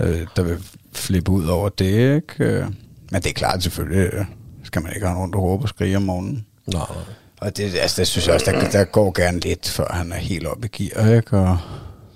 [0.00, 0.58] øh, der vil
[0.92, 2.44] flippe ud over det, ikke?
[2.44, 2.66] Øh,
[3.10, 4.24] men det er klart, selvfølgelig øh,
[4.64, 6.46] skal man ikke have nogen, der råber og skrige om morgenen.
[6.66, 7.04] Nej, nej.
[7.40, 10.16] Og det, altså, det synes jeg også, der, der går gerne lidt, før han er
[10.16, 11.38] helt oppe i gear, ikke?
[11.38, 11.58] Og,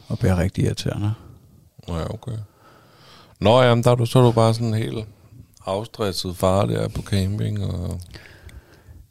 [0.09, 1.13] og bliver rigtig irriterende.
[1.89, 2.39] Ja, okay.
[3.41, 5.07] Nå ja, men der er du, så er du bare sådan helt
[5.67, 8.01] afstresset far der på camping, og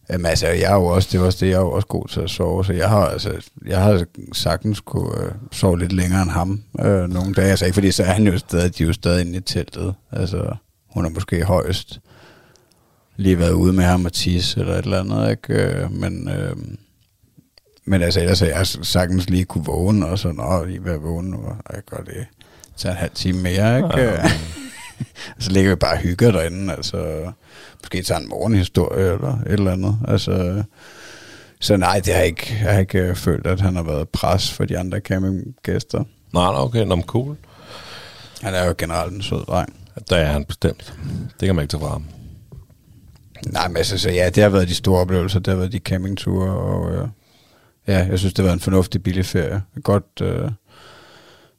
[0.10, 2.08] Jamen altså, jeg er jo også, det var også det, jeg er jo også god
[2.08, 6.22] til at sove, så jeg har, altså, jeg har sagtens kunne øh, sove lidt længere
[6.22, 7.50] end ham øh, nogle dage.
[7.50, 9.96] Altså ikke fordi, så er han jo stadig, de er jo stadig inde i teltet.
[10.12, 10.56] Altså,
[10.94, 12.00] hun er måske højst
[13.18, 15.54] lige været ude med ham og tisse eller et eller andet, ikke?
[15.54, 16.56] Øh, men, øh,
[17.86, 21.26] men altså, ellers har jeg sagtens lige kunne vågne, og så, nå, lige være vågen
[21.26, 22.26] nu, og jeg gør det
[22.78, 24.02] tage en halv time mere, ikke?
[24.02, 24.32] Ja.
[25.40, 27.32] så ligger vi bare og hygger derinde, altså
[27.84, 29.98] måske tager en morgenhistorie eller et eller andet.
[30.08, 30.64] Altså,
[31.60, 34.10] så nej, det har jeg ikke, jeg har ikke øh, følt, at han har været
[34.10, 36.04] pres for de andre campinggæster.
[36.34, 37.38] Nej, okay, nå, cool.
[38.42, 39.74] Han er jo generelt en sød dreng.
[40.10, 40.94] Der er han bestemt.
[41.40, 42.06] Det kan man ikke tage fra ham.
[43.48, 45.40] Nej, men altså, så ja, det har været de store oplevelser.
[45.40, 47.08] Det har været de campingture, og øh,
[47.88, 49.62] ja, jeg synes, det har været en fornuftig billig ferie.
[49.76, 50.42] Jeg godt, øh,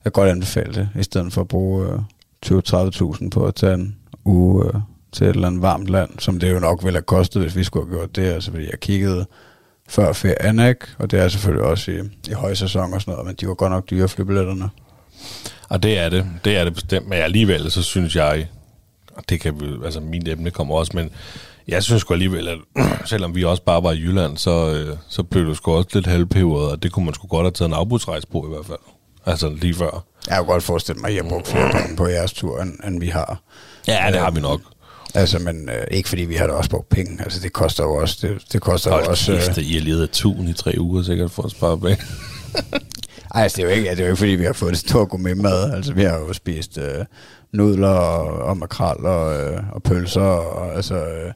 [0.04, 1.98] jeg kan godt anbefale det, i stedet for at bruge øh,
[2.46, 4.74] 20-30.000 på at tage en uge øh,
[5.12, 7.64] til et eller andet varmt land, som det jo nok ville have kostet, hvis vi
[7.64, 8.22] skulle have gjort det.
[8.22, 9.26] Altså, fordi jeg kiggede
[9.88, 10.86] før ferien, ikke?
[10.98, 11.98] Og det er selvfølgelig også i,
[12.30, 14.70] i højsæson og sådan noget, men de var godt nok dyre flybilletterne.
[15.68, 16.26] Og det er det.
[16.44, 17.08] Det er det bestemt.
[17.08, 18.48] Men alligevel, så synes jeg,
[19.14, 21.10] og det kan vi, altså min emne kommer også, men
[21.68, 22.58] jeg synes sgu alligevel, at
[23.10, 26.06] selvom vi også bare var i Jylland, så, øh, så blev det sgu også lidt
[26.06, 28.78] halvpeberet, og det kunne man sgu godt have taget en afbudsrejse på i hvert fald.
[29.26, 30.04] Altså lige før.
[30.28, 32.72] Jeg kan godt forestille mig, at jeg har brugt flere penge på jeres tur, end,
[32.86, 33.42] end vi har.
[33.88, 34.60] Ja, det har vi nok.
[35.14, 37.22] Altså, men øh, ikke fordi vi har da også brugt penge.
[37.24, 38.18] Altså, det koster jo også...
[38.22, 39.32] Det, det koster Hold jo også...
[39.32, 42.02] Øh, kæft, I har levet af tun i tre uger sikkert for at spare penge.
[43.34, 44.78] ej, altså, det er, jo ikke, det er jo ikke, fordi vi har fået det
[44.78, 45.72] store gourmet-mad.
[45.72, 47.04] Altså, vi har jo spist øh,
[47.52, 50.94] nudler og, og makrel og, øh, og pølser og altså...
[50.94, 51.32] Øh,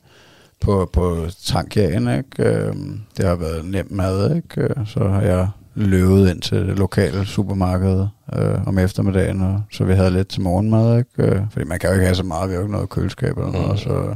[0.61, 2.42] på, på tankjagen, ikke?
[2.42, 2.74] Øh,
[3.16, 4.61] det har været nem mad, ikke?
[4.61, 9.85] Øh, Så har jeg løbet ind til det lokale supermarked øh, om eftermiddagen, og så
[9.85, 11.23] vi havde lidt til morgenmad, ikke?
[11.23, 13.38] Øh, fordi man kan jo ikke have så meget, vi har jo ikke noget køleskab
[13.38, 13.77] eller noget, mm.
[13.77, 14.14] så,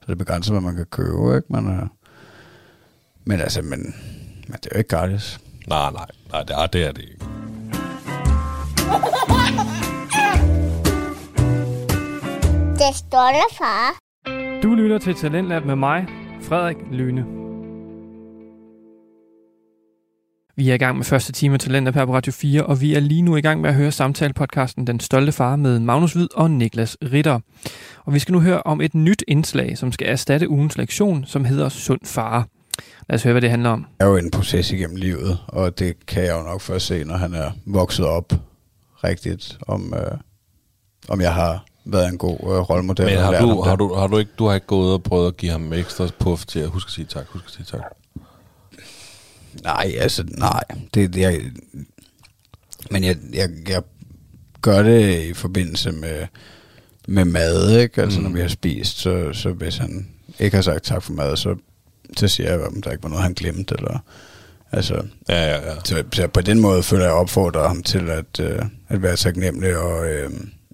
[0.00, 1.46] så det begrænser, hvad man kan købe, ikke?
[1.48, 1.86] Men, øh,
[3.24, 3.94] men altså, men,
[4.48, 5.40] men det er jo ikke gratis.
[5.68, 7.24] nej, nej, nej, det er det, er det ikke.
[12.78, 13.98] Det stolte far.
[14.62, 16.06] Du lytter til Talentlab med mig,
[16.42, 17.43] Frederik Lyne.
[20.56, 21.58] Vi er i gang med første time
[21.94, 24.86] her på Radio 4, og vi er lige nu i gang med at høre samtalepodcasten
[24.86, 27.40] Den Stolte Far med Magnus Hvid og Niklas Ritter.
[28.04, 31.44] Og vi skal nu høre om et nyt indslag, som skal erstatte ugens lektion, som
[31.44, 32.48] hedder Sund Far.
[33.08, 33.86] Lad os høre, hvad det handler om.
[34.00, 37.16] er jo en proces igennem livet, og det kan jeg jo nok først se, når
[37.16, 38.32] han er vokset op
[39.04, 40.18] rigtigt, om, øh,
[41.08, 43.06] om jeg har været en god øh, rollemodel.
[43.06, 43.66] Men og har du, ham det.
[43.66, 46.08] har, du, har du ikke du har ikke gået og prøvet at give ham ekstra
[46.18, 48.03] puff til at huske at sige tak, huske at sige tak?
[49.62, 50.62] Nej, altså, nej.
[50.94, 51.40] Det, det jeg,
[52.90, 53.82] men jeg, jeg, jeg
[54.62, 56.26] gør det i forbindelse med,
[57.08, 58.02] med mad, ikke?
[58.02, 58.24] Altså, mm.
[58.24, 61.56] når vi har spist, så, så hvis han ikke har sagt tak for mad, så,
[62.16, 63.98] så siger jeg, at der ikke var noget, han glemte, eller
[64.72, 65.74] Altså, Ja, ja, ja.
[65.84, 69.76] så, så på den måde føler jeg opfordrer ham til at, øh, at være taknemmelig,
[69.76, 70.30] og øh,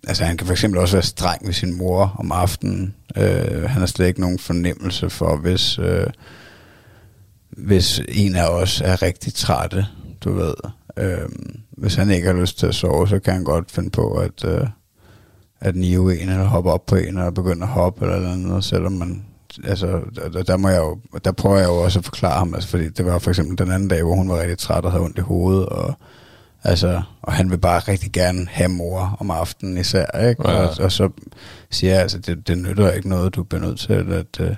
[0.07, 2.95] altså, han kan for eksempel også være streng ved sin mor om aftenen.
[3.17, 6.07] Øh, han har slet ikke nogen fornemmelse for, hvis, øh,
[7.51, 9.87] hvis en af os er rigtig trætte,
[10.25, 10.55] du ved.
[10.97, 11.29] Øh,
[11.71, 14.45] hvis han ikke har lyst til at sove, så kan han godt finde på at,
[14.45, 14.67] øh,
[15.61, 18.65] at nive en, eller hoppe op på en, eller begynde at hoppe, eller noget andet,
[18.65, 19.25] selvom man
[19.65, 20.01] altså,
[20.33, 22.89] der, der, må jeg jo, der prøver jeg jo også at forklare ham, altså, fordi
[22.89, 25.19] det var for eksempel den anden dag, hvor hun var rigtig træt og havde ondt
[25.19, 25.95] i hovedet, og,
[26.65, 30.51] altså, og han vil bare rigtig gerne have mor om aftenen især, ikke?
[30.51, 30.55] Ja.
[30.55, 31.09] Og, og, så
[31.71, 34.57] siger jeg, altså, det, det nytter ikke noget, du bliver nødt til, at, at, at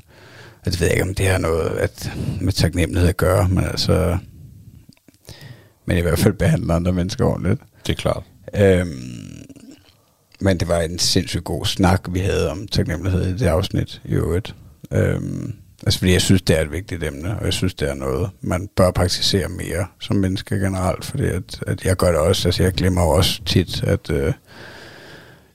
[0.67, 4.19] jeg ved ikke, om det har noget at, med taknemmelighed at gøre, men altså,
[5.87, 7.61] men i hvert fald behandler andre mennesker ordentligt.
[7.87, 8.23] Det er klart.
[8.57, 9.23] Øhm,
[10.41, 14.13] men det var en sindssygt god snak, vi havde om taknemmelighed i det afsnit i
[14.13, 14.55] øvrigt.
[14.93, 15.55] Øhm,
[15.87, 18.31] altså fordi jeg synes, det er et vigtigt emne, og jeg synes, det er noget,
[18.41, 22.63] man bør praktisere mere som menneske generelt, fordi at, at jeg gør det også, altså
[22.63, 24.33] jeg glemmer også tit, at, øh,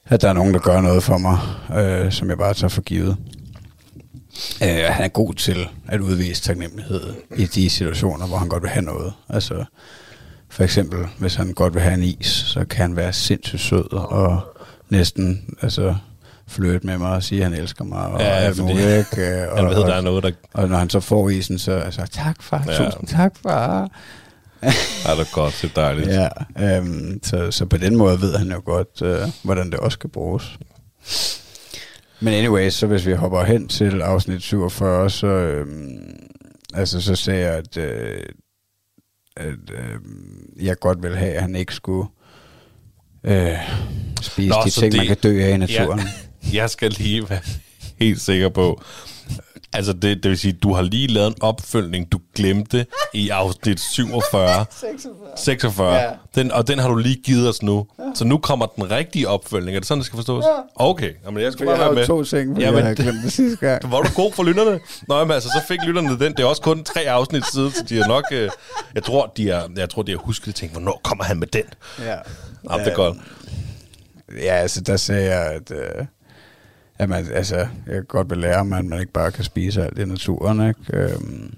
[0.05, 1.37] at der er nogen, der gør noget for mig,
[1.77, 3.17] øh, som jeg bare tager for givet.
[4.63, 8.69] Øh, han er god til at udvise taknemmelighed i de situationer, hvor han godt vil
[8.69, 9.13] have noget.
[9.29, 9.65] Altså,
[10.49, 13.93] for eksempel, hvis han godt vil have en is, så kan han være sindssygt sød
[13.93, 14.57] og
[14.89, 15.95] næsten altså,
[16.47, 18.87] flirte med mig og sige, at han elsker mig og Ja, ja, fordi muligt.
[18.97, 19.51] Ikke?
[19.51, 21.71] Og, Han ved, og, der er noget, der og når han så får isen, så
[21.71, 22.85] altså, tak far, Ja.
[22.85, 23.89] tusind tak far.
[25.09, 25.59] er der godt.
[25.61, 26.07] Det er dejligt.
[26.07, 26.27] Ja,
[26.77, 30.09] øhm, så, så på den måde ved han jo godt, øh, hvordan det også skal
[30.09, 30.57] bruges.
[32.19, 35.99] Men anyway, så hvis vi hopper hen til afsnit 47, så, øhm,
[36.73, 38.21] altså, så sagde jeg, at, øh,
[39.37, 39.99] at øh,
[40.65, 42.07] jeg godt vil have, at han ikke skulle
[43.23, 43.57] øh,
[44.21, 46.01] spise Nå, de ting, det- man kan dø af i naturen.
[46.53, 47.39] Jeg skal lige være
[47.99, 48.81] helt sikker på,
[49.73, 53.79] altså det, det vil sige, du har lige lavet en opfølgning, du glemte i afsnit
[53.79, 54.65] 47.
[55.37, 55.93] 46.
[56.01, 56.09] Ja.
[56.35, 57.87] Den, og den har du lige givet os nu.
[58.15, 59.75] Så nu kommer den rigtige opfølgning.
[59.75, 60.43] Er det sådan, det skal forstås?
[60.75, 62.07] Okay, Jamen, jeg skal bare jeg har være med.
[62.07, 63.91] to ting, fordi Jamen, jeg har glemt det sidste gang.
[63.91, 64.79] Var du god for lytterne?
[65.07, 66.31] Nå, men altså, så fik lytterne den.
[66.33, 68.23] Det er også kun tre afsnit siden, så de er nok...
[68.31, 68.49] Øh,
[68.95, 71.47] jeg tror, de er, jeg tror, de har husket at tænke, hvornår kommer han med
[71.47, 71.63] den?
[71.99, 72.15] Ja.
[72.63, 73.17] Nå, det er godt.
[74.41, 76.05] Ja, altså der sagde jeg, at, øh,
[77.05, 79.99] man, altså, jeg kan godt vil lære mig, at man ikke bare kan spise alt
[79.99, 80.67] i naturen.
[80.67, 80.79] Ikke?
[80.93, 81.53] Øhm,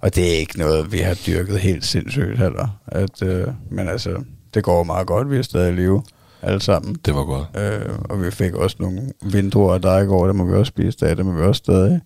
[0.00, 2.80] og det er ikke noget, vi har dyrket helt sindssygt heller.
[2.86, 4.22] At, øh, men altså,
[4.54, 6.02] det går meget godt, vi er stadig i live
[6.42, 6.96] alle sammen.
[7.04, 7.46] Det var godt.
[7.56, 10.70] Øh, og vi fik også nogle vindruer af dig i går, det må vi også
[10.70, 12.00] spise af, det må vi også stadig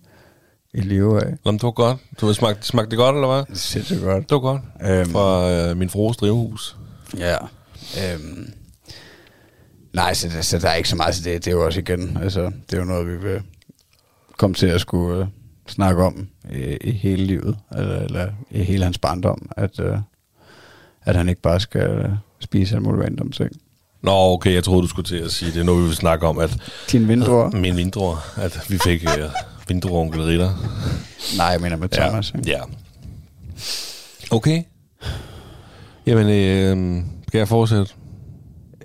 [0.73, 1.31] i live af.
[1.45, 1.97] Nå, men det var godt.
[2.21, 3.45] Du smagte, smagte det godt, eller hvad?
[3.45, 4.29] Det sindssygt godt.
[4.29, 4.61] Det var godt.
[4.81, 6.77] Øhm, Fra øh, min frues drivhus.
[7.17, 7.37] Ja.
[8.03, 8.53] Øhm,
[9.93, 11.45] nej, så, så der er ikke så meget til det.
[11.45, 13.41] Det er jo også igen, altså, det er jo noget, vi vil
[14.37, 15.27] komme til at skulle øh,
[15.67, 19.97] snakke om i, i hele livet, eller, eller i hele hans barndom, at, øh,
[21.05, 23.51] at han ikke bare skal øh, spise alle mulige random ting.
[24.01, 26.27] Nå, okay, jeg troede, du skulle til at sige, det er noget, vi vil snakke
[26.27, 26.57] om, at
[26.91, 27.49] Dine vinduer?
[27.51, 29.29] min vindruer, at vi fik øh,
[29.67, 30.49] vindruer onkel Ritter.
[31.37, 32.31] Nej, jeg mener med Thomas.
[32.33, 32.37] ja.
[32.39, 32.51] ikke?
[32.51, 32.61] ja.
[34.31, 34.63] Okay.
[36.05, 37.93] Jamen, øh, skal jeg fortsætte?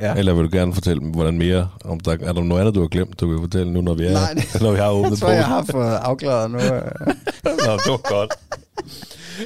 [0.01, 0.15] Ja.
[0.15, 1.69] Eller vil du gerne fortælle mig, hvordan mere?
[1.85, 4.05] Om der, er der noget andet, du har glemt, du vil fortælle nu, når vi,
[4.07, 6.59] er, Nej, det- når vi har Jeg åbnet tror, jeg har fået afklaret nu.
[6.59, 6.65] øh.
[7.67, 8.33] Nå, det var godt.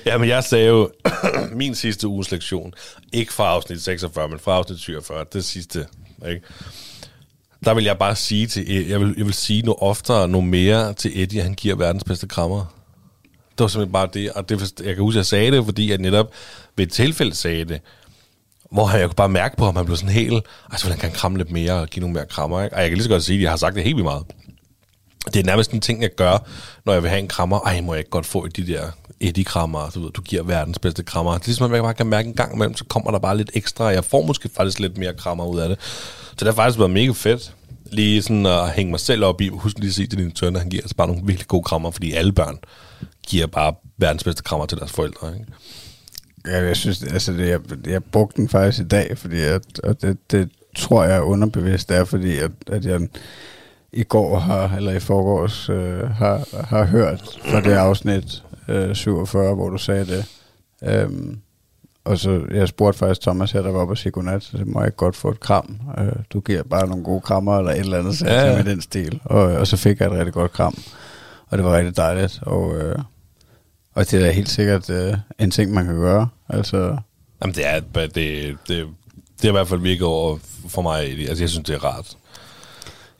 [0.06, 0.90] Jamen, jeg sagde jo,
[1.52, 2.74] min sidste uges lektion,
[3.12, 5.86] ikke fra afsnit 46, men fra afsnit 47, det sidste,
[6.28, 6.40] ikke?
[7.64, 10.92] Der vil jeg bare sige til, jeg vil, jeg vil sige noget oftere, noget mere
[10.92, 12.74] til Eddie, at han giver verdens bedste krammer.
[13.58, 15.90] Det var simpelthen bare det, og det, jeg kan huske, at jeg sagde det, fordi
[15.90, 16.30] jeg netop
[16.76, 17.80] ved et tilfælde sagde det,
[18.72, 21.38] hvor jeg kunne bare mærke på, at man blev sådan helt, altså, vil han kramme
[21.38, 22.76] lidt mere og give nogle mere krammer, ikke?
[22.76, 24.24] Og jeg kan lige så godt sige, at jeg har sagt det helt vildt meget.
[25.26, 26.46] Det er nærmest en ting, jeg gør,
[26.84, 27.60] når jeg vil have en krammer.
[27.60, 28.82] Ej, må jeg ikke godt få de der
[29.20, 31.32] Eddie-krammer, du ved, du giver verdens bedste krammer.
[31.32, 33.36] Det er ligesom, at jeg bare kan mærke en gang imellem, så kommer der bare
[33.36, 35.78] lidt ekstra, og jeg får måske faktisk lidt mere krammer ud af det.
[35.80, 37.54] Så det har faktisk været mega fedt,
[37.84, 40.56] lige sådan at hænge mig selv op i, husk lige at sige til din søn,
[40.56, 42.58] at han giver altså bare nogle virkelig gode krammer, fordi alle børn
[43.28, 45.32] giver bare verdens bedste krammer til deres forældre.
[45.34, 45.46] Ikke?
[46.46, 50.02] Ja, jeg synes, altså det, jeg, jeg brugte den faktisk i dag, fordi at, og
[50.02, 53.00] det, det tror jeg underbevidst er, fordi at, at jeg
[53.92, 59.54] i går har, eller i forgårs, øh, har, har hørt fra det afsnit øh, 47,
[59.54, 60.24] hvor du sagde det.
[60.82, 61.38] Øhm,
[62.04, 64.80] og så, jeg spurgte faktisk Thomas her, der var oppe og sige godnat, så må
[64.80, 65.80] jeg ikke godt få et kram.
[65.98, 68.46] Øh, du giver bare nogle gode krammer, eller et eller andet, ja.
[68.46, 68.56] ja.
[68.56, 69.20] med den stil.
[69.24, 70.74] Og, og så fik jeg et rigtig godt kram.
[71.46, 72.40] Og det var rigtig dejligt.
[72.42, 72.98] Og, øh,
[73.94, 76.28] og det er helt sikkert øh, en ting, man kan gøre.
[76.48, 76.96] Altså,
[77.42, 81.00] Jamen, det er, det, det, det er i hvert fald virket over for mig.
[81.28, 82.16] Altså, jeg synes, det er rart.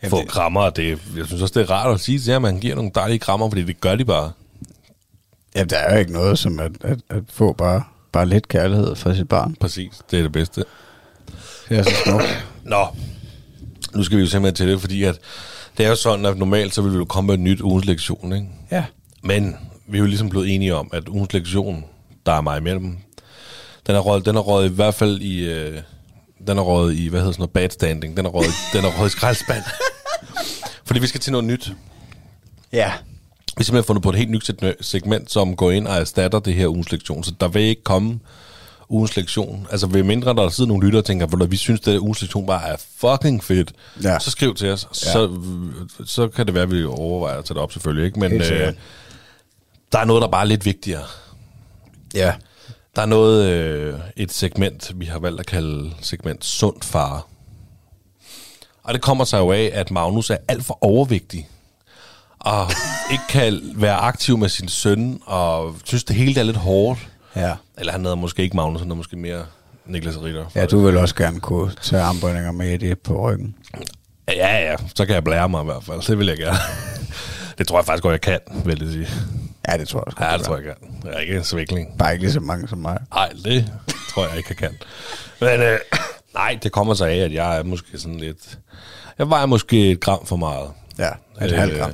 [0.09, 2.53] Få det- krammer, det, jeg synes også, det er rart at sige til ham, at
[2.53, 4.33] han giver nogle dejlige krammer, fordi det gør de bare.
[5.55, 7.83] Ja, der er jo ikke noget som at, at, at få bare,
[8.13, 9.57] bare lidt kærlighed fra sit barn.
[9.61, 10.65] Præcis, det er det bedste.
[11.69, 12.45] Det er så smukt.
[12.65, 12.87] Nå,
[13.95, 15.19] nu skal vi jo simpelthen til det, fordi at
[15.79, 17.85] det er jo sådan, at normalt så vil vi jo komme med en nyt ugens
[17.87, 18.47] lektion, ikke?
[18.71, 18.85] Ja.
[19.23, 19.57] Men
[19.93, 21.85] vi er jo ligesom blevet enige om, at ugens lektion,
[22.27, 22.97] der er mig imellem,
[23.87, 25.79] den er røget, den er røget i hvert fald i, øh,
[26.47, 28.89] den er røget i, hvad hedder sådan noget, bad standing, den er røget, den er
[28.99, 29.63] røget i skraldspand.
[30.85, 31.73] Fordi vi skal til noget nyt.
[32.73, 32.93] Ja.
[33.57, 36.39] Vi har simpelthen fundet på et helt nyt seg- segment, som går ind og erstatter
[36.39, 37.25] det her ugens lektion.
[37.25, 38.19] Så der vil ikke komme
[38.89, 39.67] ugens lektion.
[39.71, 42.21] Altså ved mindre der sidder nogle lyttere og tænker, "Ved du, vi synes, at ugens
[42.23, 43.73] lektion bare er fucking fedt.
[44.03, 44.19] Ja.
[44.19, 44.89] Så skriv til os.
[44.93, 45.41] Så,
[46.07, 48.07] så kan det være, at vi overvejer at tage det op selvfølgelig.
[48.07, 48.21] Ikke?
[48.21, 48.33] Men
[48.67, 48.73] øh.
[49.93, 51.05] Der er noget, der bare er lidt vigtigere.
[52.15, 52.35] Ja.
[52.97, 57.27] Der er noget, øh, et segment, vi har valgt at kalde segment sund far.
[58.83, 61.49] Og det kommer sig jo af, at Magnus er alt for overvægtig.
[62.39, 62.71] Og
[63.13, 67.09] ikke kan være aktiv med sin søn, og synes, det hele er lidt hårdt.
[67.37, 67.55] Ja.
[67.79, 69.45] Eller han hedder måske ikke Magnus, han hedder måske mere
[69.87, 70.45] Niklas Ritter.
[70.55, 73.55] Ja, du vil også gerne kunne tage armbøjninger med det på ryggen.
[74.29, 76.03] Ja, ja, så kan jeg blære mig i hvert fald.
[76.07, 76.59] Det vil jeg gerne.
[77.59, 79.09] det tror jeg faktisk godt, jeg kan, vil jeg sige.
[79.69, 80.25] Ja, det tror jeg også.
[80.25, 80.75] Ja, det tror jeg, kan.
[81.05, 81.99] Jeg er ikke en svikling.
[81.99, 82.99] Bare ikke lige så mange som mig.
[83.15, 83.73] Nej, det
[84.09, 84.79] tror jeg ikke, jeg kan.
[85.41, 85.79] Men øh,
[86.35, 88.59] nej, det kommer sig af, at jeg er måske sådan lidt...
[89.19, 90.71] Jeg vejer måske et gram for meget.
[90.99, 91.11] Ja,
[91.43, 91.93] et halvt gram.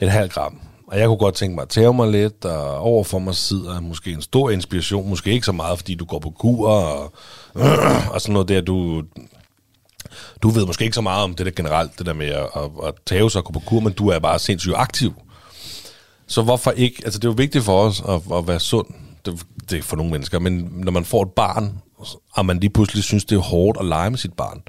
[0.00, 0.60] Et halvt gram.
[0.86, 4.10] Og jeg kunne godt tænke mig at tæve mig lidt, og overfor mig sidder måske
[4.10, 5.08] en stor inspiration.
[5.08, 7.12] Måske ikke så meget, fordi du går på kur, og,
[8.12, 8.60] og sådan noget der.
[8.60, 9.02] Du,
[10.42, 12.94] du ved måske ikke så meget om det der generelt, det der med at, at,
[13.12, 15.14] at sig og gå på kur, men du er bare sindssygt aktiv.
[16.26, 17.02] Så hvorfor ikke?
[17.04, 18.86] Altså, det er jo vigtigt for os at, at være sund.
[19.26, 20.38] Det, det er for nogle mennesker.
[20.38, 21.78] Men når man får et barn,
[22.32, 24.62] og man lige pludselig synes, det er hårdt at lege med sit barn,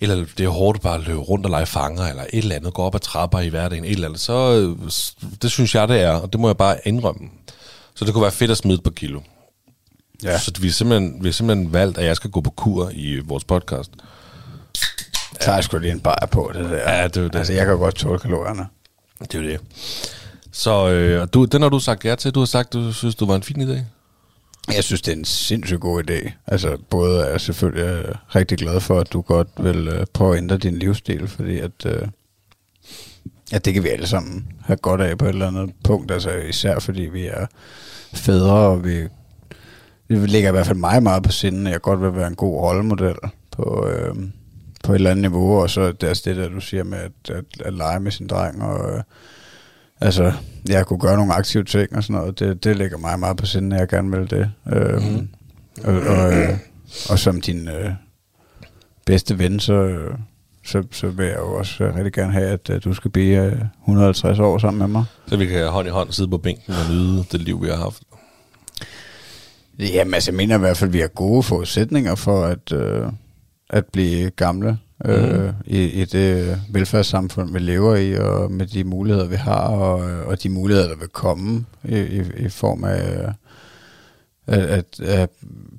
[0.00, 2.74] eller det er hårdt bare at løbe rundt og lege fanger, eller et eller andet,
[2.74, 4.90] gå op ad trapper i hverdagen, et eller andet, så øh,
[5.42, 7.28] det synes jeg, det er, og det må jeg bare indrømme.
[7.94, 9.20] Så det kunne være fedt at smide par kilo.
[10.22, 10.38] Ja.
[10.38, 13.20] Så vi har, simpelthen, vi har simpelthen valgt, at jeg skal gå på kur i
[13.24, 13.90] vores podcast.
[15.40, 16.92] tager jeg sgu lige en bajer på det der.
[16.92, 17.38] Ja, det er det.
[17.38, 18.66] Altså, jeg kan godt tåle kalorierne.
[19.20, 19.60] Det er det.
[20.58, 22.34] Så øh, og du, den har du sagt ja til.
[22.34, 23.78] Du har sagt, du synes, du var en fin idé.
[24.74, 26.30] Jeg synes, det er en sindssygt god idé.
[26.46, 30.32] Altså, både er jeg selvfølgelig øh, rigtig glad for, at du godt vil øh, prøve
[30.32, 32.08] at ændre din livsstil, fordi at, øh,
[33.52, 36.10] at det kan vi alle sammen have godt af på et eller andet punkt.
[36.10, 37.46] Altså, især fordi vi er
[38.14, 39.00] fædre, og vi,
[40.08, 42.36] det ligger i hvert fald mig meget på sinden, at jeg godt vil være en
[42.36, 43.16] god rollemodel
[43.50, 44.14] på, øh,
[44.84, 46.98] på et eller andet niveau, og så er det altså det der, du siger med
[46.98, 49.02] at, at, at lege med sin dreng, og øh,
[50.00, 50.32] altså,
[50.68, 52.38] jeg kunne gøre nogle aktive ting og sådan noget.
[52.38, 54.50] Det, det ligger mig meget på sinde, at jeg gerne vil det.
[54.72, 55.28] Øhm, mm.
[55.84, 56.58] og, og, øh,
[57.10, 57.90] og som din øh,
[59.06, 60.14] bedste ven, så, øh,
[60.64, 63.44] så, så vil jeg jo også øh, rigtig gerne have, at øh, du skal blive
[63.44, 65.04] øh, 150 år sammen med mig.
[65.26, 67.76] Så vi kan hånd i hånd sidde på bænken og nyde det liv, vi har
[67.76, 68.02] haft.
[69.78, 73.06] Jamen, altså, jeg mener i hvert fald, at vi har gode forudsætninger for at, øh,
[73.70, 75.52] at blive gamle øh, mm.
[75.66, 80.10] i, i det øh, velfærdssamfund, vi lever i, og med de muligheder, vi har, og,
[80.10, 83.32] øh, og de muligheder, der vil komme i, i, i form af, øh,
[84.46, 85.30] at, at, at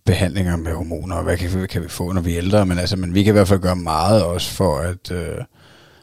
[0.05, 2.79] behandlinger med hormoner, og hvad kan vi, kan vi få, når vi er ældre, men,
[2.79, 5.37] altså, men vi kan i hvert fald gøre meget også for at, øh,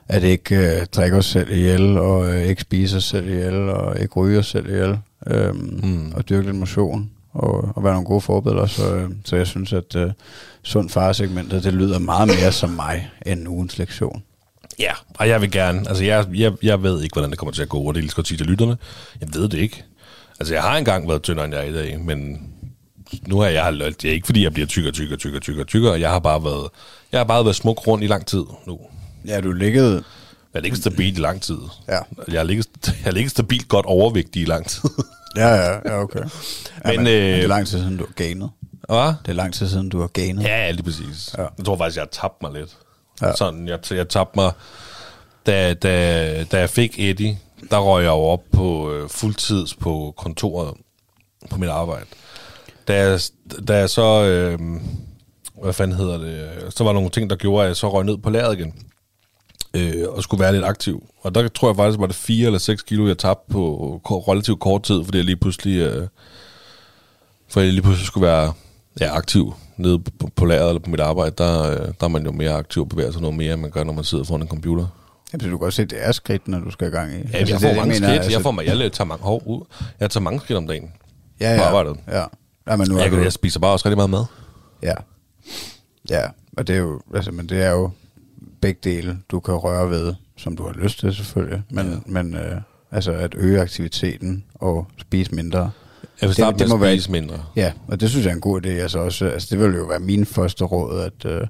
[0.09, 4.01] at ikke øh, drikke os selv ihjel, og øh, ikke spise os selv ihjel, og
[4.01, 6.13] ikke ryge os selv ihjel, øh, mm.
[6.15, 9.73] og dyrke lidt motion, og, og være nogle gode forbilleder, så, øh, så jeg synes,
[9.73, 10.11] at øh,
[10.63, 14.23] sund farsegmentet, det lyder meget mere som mig, end ugens lektion.
[14.79, 17.63] Ja, og jeg vil gerne, altså jeg, jeg, jeg ved ikke, hvordan det kommer til
[17.63, 18.77] at gå, og det er lige så godt sige til lytterne.
[19.21, 19.85] Jeg ved det ikke.
[20.41, 22.51] Altså jeg har engang været tyndere, end jeg er i dag, men
[23.27, 26.01] nu har jeg, det er ikke fordi, jeg bliver tykkere, tykkere, tykkere, tykkere, tykkere.
[26.01, 26.69] Jeg har bare været,
[27.13, 28.79] jeg har bare været smuk rundt i lang tid nu.
[29.27, 30.05] Ja, du liggede...
[30.55, 31.59] Jeg har ligget stabilt i lang tid.
[31.89, 31.99] Ja.
[32.29, 34.91] Jeg har ligget, jeg har ligget stabilt godt overvægtig i lang tid.
[35.37, 36.21] Ja, ja, ja, okay.
[36.85, 38.51] Ja, Men, men, øh, men det er lang tid siden, du har ganet.
[38.89, 39.15] Hvad?
[39.23, 40.43] Det er lang tid siden, du har ganet.
[40.45, 41.35] Ja, ja, lige præcis.
[41.39, 41.43] Ja.
[41.59, 42.77] Jeg tror faktisk, jeg har tabt mig lidt.
[43.21, 43.27] Ja.
[43.27, 43.37] Ja.
[43.37, 44.53] Sådan, jeg, jeg tabte mig...
[45.47, 47.39] Da, da, da jeg fik Eddie,
[47.71, 50.75] der røg jeg jo op på øh, fuldtids på kontoret
[51.51, 52.07] på mit arbejde.
[52.89, 53.21] Da jeg,
[53.69, 54.25] da jeg så...
[54.25, 54.59] Øh,
[55.63, 56.49] hvad fanden hedder det?
[56.75, 58.75] Så var der nogle ting, der gjorde, at jeg så røg ned på lageret igen.
[59.75, 61.07] Øh, og skulle være lidt aktiv.
[61.23, 64.61] Og der tror jeg faktisk, var det 4 eller 6 kilo, jeg tabte på relativt
[64.61, 65.77] kort tid, fordi jeg lige pludselig...
[65.79, 66.09] Øh,
[67.49, 68.53] for jeg lige pludselig skulle være
[69.01, 72.25] ja, aktiv nede på, på lageret eller på mit arbejde, der, øh, der er man
[72.25, 74.43] jo mere aktiv og bevæger sig noget mere, end man gør, når man sidder foran
[74.43, 74.87] en computer.
[75.31, 77.17] Så du kan godt se, at det er skridt, når du skal i gang i.
[77.17, 78.13] Ja, altså, jeg får det, mange mener, skridt.
[78.21, 79.65] altså- Jeg, får, mig- jeg tager mange hår ud.
[80.01, 80.93] Jeg tager mange skridt om dagen.
[81.41, 81.97] ja, på ja, arbejdet.
[82.09, 82.25] Ja.
[82.71, 83.17] ja, men nu er Jeg, du...
[83.19, 84.25] jeg spiser bare også rigtig meget mad.
[84.83, 84.95] Ja.
[86.11, 86.23] Ja,
[86.57, 87.91] og det er jo, altså, men det er jo
[88.67, 91.63] begge dele, du kan røre ved, som du har lyst til selvfølgelig.
[91.71, 91.99] Men, ja.
[92.23, 92.61] men, øh,
[92.93, 95.59] Altså at øge aktiviteten og spise mindre.
[95.61, 95.71] Jeg
[96.21, 97.43] vil Det- starte det med må at være- spise mindre.
[97.57, 98.69] Ja, og det synes jeg er en god idé.
[98.69, 101.47] Altså, også, altså det vil jo være min første råd, at, uh,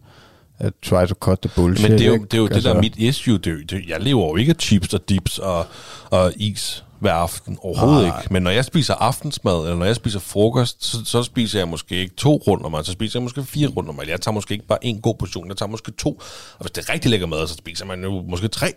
[0.59, 1.91] at try to cut the bullshit.
[1.91, 2.25] Men det er jo ikke?
[2.25, 3.39] det, er jo det Altså, der er mit issue.
[3.39, 5.67] Det er, det, jeg lever jo ikke af chips og dips og,
[6.11, 7.59] og is hver aften.
[7.63, 8.21] Overhovedet Nej.
[8.21, 8.33] ikke.
[8.33, 11.95] Men når jeg spiser aftensmad, eller når jeg spiser frokost, så, så spiser jeg måske
[11.97, 14.05] ikke to runder mad, så spiser jeg måske fire runder mad.
[14.09, 16.11] Jeg tager måske ikke bare en god portion, jeg tager måske to.
[16.59, 18.73] Og hvis det er rigtig lækker mad, så spiser man jo måske tre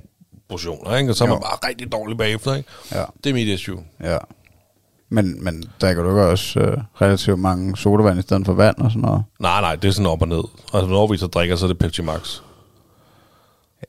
[0.49, 1.11] portioner, ikke?
[1.11, 1.41] og så er man Jo.
[1.41, 2.55] bare rigtig dårlig bagefter.
[2.55, 2.69] Ikke?
[2.91, 3.03] Ja.
[3.23, 3.79] Det er mit issue.
[4.03, 4.17] Ja.
[5.11, 8.91] Men, men drikker du ikke også uh, relativt mange sodavand i stedet for vand og
[8.91, 9.23] sådan noget?
[9.39, 10.43] Nej, nej, det er sådan op og ned.
[10.73, 12.41] Og når vi så drikker, så er det Pepsi Max.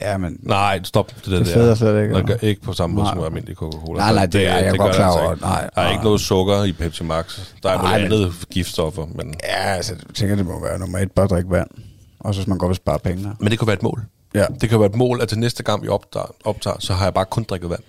[0.00, 0.36] Ja, men...
[0.42, 1.38] Nej, stop det der.
[1.38, 3.14] Det fedder slet ikke, Det gør ikke på samme måde Nej.
[3.14, 3.98] som almindelig Coca-Cola.
[3.98, 5.32] Nej, nej, det er jeg godt klar altså over.
[5.32, 5.44] ikke.
[5.44, 5.92] Nej, Der er nej.
[5.92, 7.40] ikke noget sukker i Pepsi Max.
[7.62, 10.98] Der er Nej, noget andet giftstoffer, men, Ja, altså, jeg tænker, det må være nummer
[10.98, 11.68] et, bare drikke vand.
[12.20, 13.32] Og så hvis man godt spare penge.
[13.40, 14.02] men det kan være et mål.
[14.34, 14.44] Ja.
[14.60, 17.14] Det kan være et mål, at til næste gang vi optager, optager så har jeg
[17.14, 17.80] bare kun drikket vand.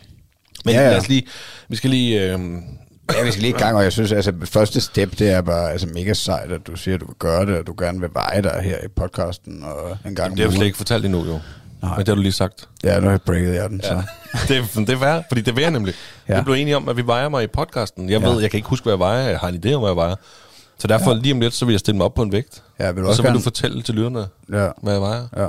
[0.65, 1.23] Men Ja, ja, lad os lige,
[1.69, 2.33] vi skal lige...
[2.33, 2.39] Øh,
[3.17, 5.71] Ja, vi skal lige i gang, og jeg synes, altså, første step, det er bare
[5.71, 8.09] altså, mega sejt, at du siger, at du vil gøre det, og du gerne vil
[8.13, 11.25] veje dig her i podcasten, og en gang det har vi slet ikke fortalt endnu,
[11.25, 11.39] jo.
[11.81, 11.91] Nej.
[11.91, 12.69] Men det har du lige sagt.
[12.83, 13.93] Ja, nu har jeg breaket jer den, så.
[13.93, 14.01] Ja.
[14.47, 15.93] det, er, det er værd, fordi det vil jeg nemlig.
[16.29, 16.37] Ja.
[16.37, 18.09] Vi blev enige om, at vi vejer mig i podcasten.
[18.09, 18.27] Jeg Ja.
[18.29, 19.29] ved, jeg kan ikke huske, hvad jeg vejer.
[19.29, 20.15] Jeg har en idé om, hvad jeg vejer.
[20.77, 21.17] Så derfor ja.
[21.17, 22.63] lige om lidt, så vil jeg stille mig op på en vægt.
[22.79, 25.01] Ja, vil du og også så vil gerne- du fortælle til lytterne, Ja, hvad jeg
[25.01, 25.27] vejer.
[25.37, 25.47] ja.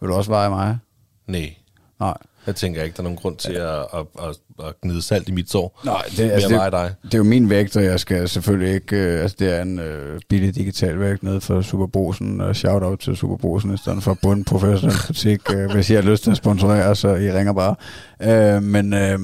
[0.00, 0.78] Vil du også veje mig?
[1.26, 1.54] Nej.
[2.00, 2.14] Nej.
[2.46, 5.32] Jeg tænker ikke, der er nogen grund til at, at, at, at gnide salt i
[5.32, 5.80] mit sår.
[5.84, 6.94] Nej, det, altså, det, dig.
[7.02, 8.96] det er jo min vægt, og jeg skal selvfølgelig ikke...
[8.96, 13.16] Øh, altså, det er en øh, billig digital vægt nede for Superbrosen, og shout-out til
[13.16, 15.40] Superbrosen, i stedet for bund professionel kritik.
[15.54, 17.74] Øh, hvis I har lyst til at sponsorere, så I ringer bare.
[18.22, 19.18] Øh, men, øh,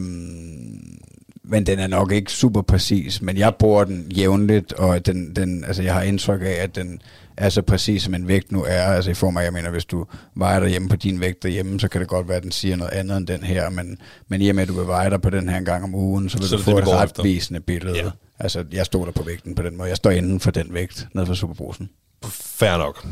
[1.45, 5.65] men den er nok ikke super præcis, men jeg bruger den jævnligt, og den, den,
[5.65, 7.01] altså, jeg har indtryk af, at den
[7.41, 8.83] er så præcis, som en vægt nu er.
[8.83, 11.81] Altså i form af, jeg mener, hvis du vejer dig hjemme på din vægt derhjemme,
[11.81, 14.43] så kan det godt være, at den siger noget andet end den her, men, men
[14.43, 16.29] i og med, at du vil veje dig på den her en gang om ugen,
[16.29, 17.97] så vil Så du få det, et retvisende billede.
[17.97, 18.11] Ja.
[18.39, 19.89] Altså, jeg stoler på vægten på den måde.
[19.89, 21.91] Jeg står inden for den vægt, nede for Superbrusen.
[22.25, 23.07] Fair nok.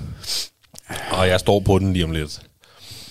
[1.10, 2.40] Og jeg står på den lige om lidt.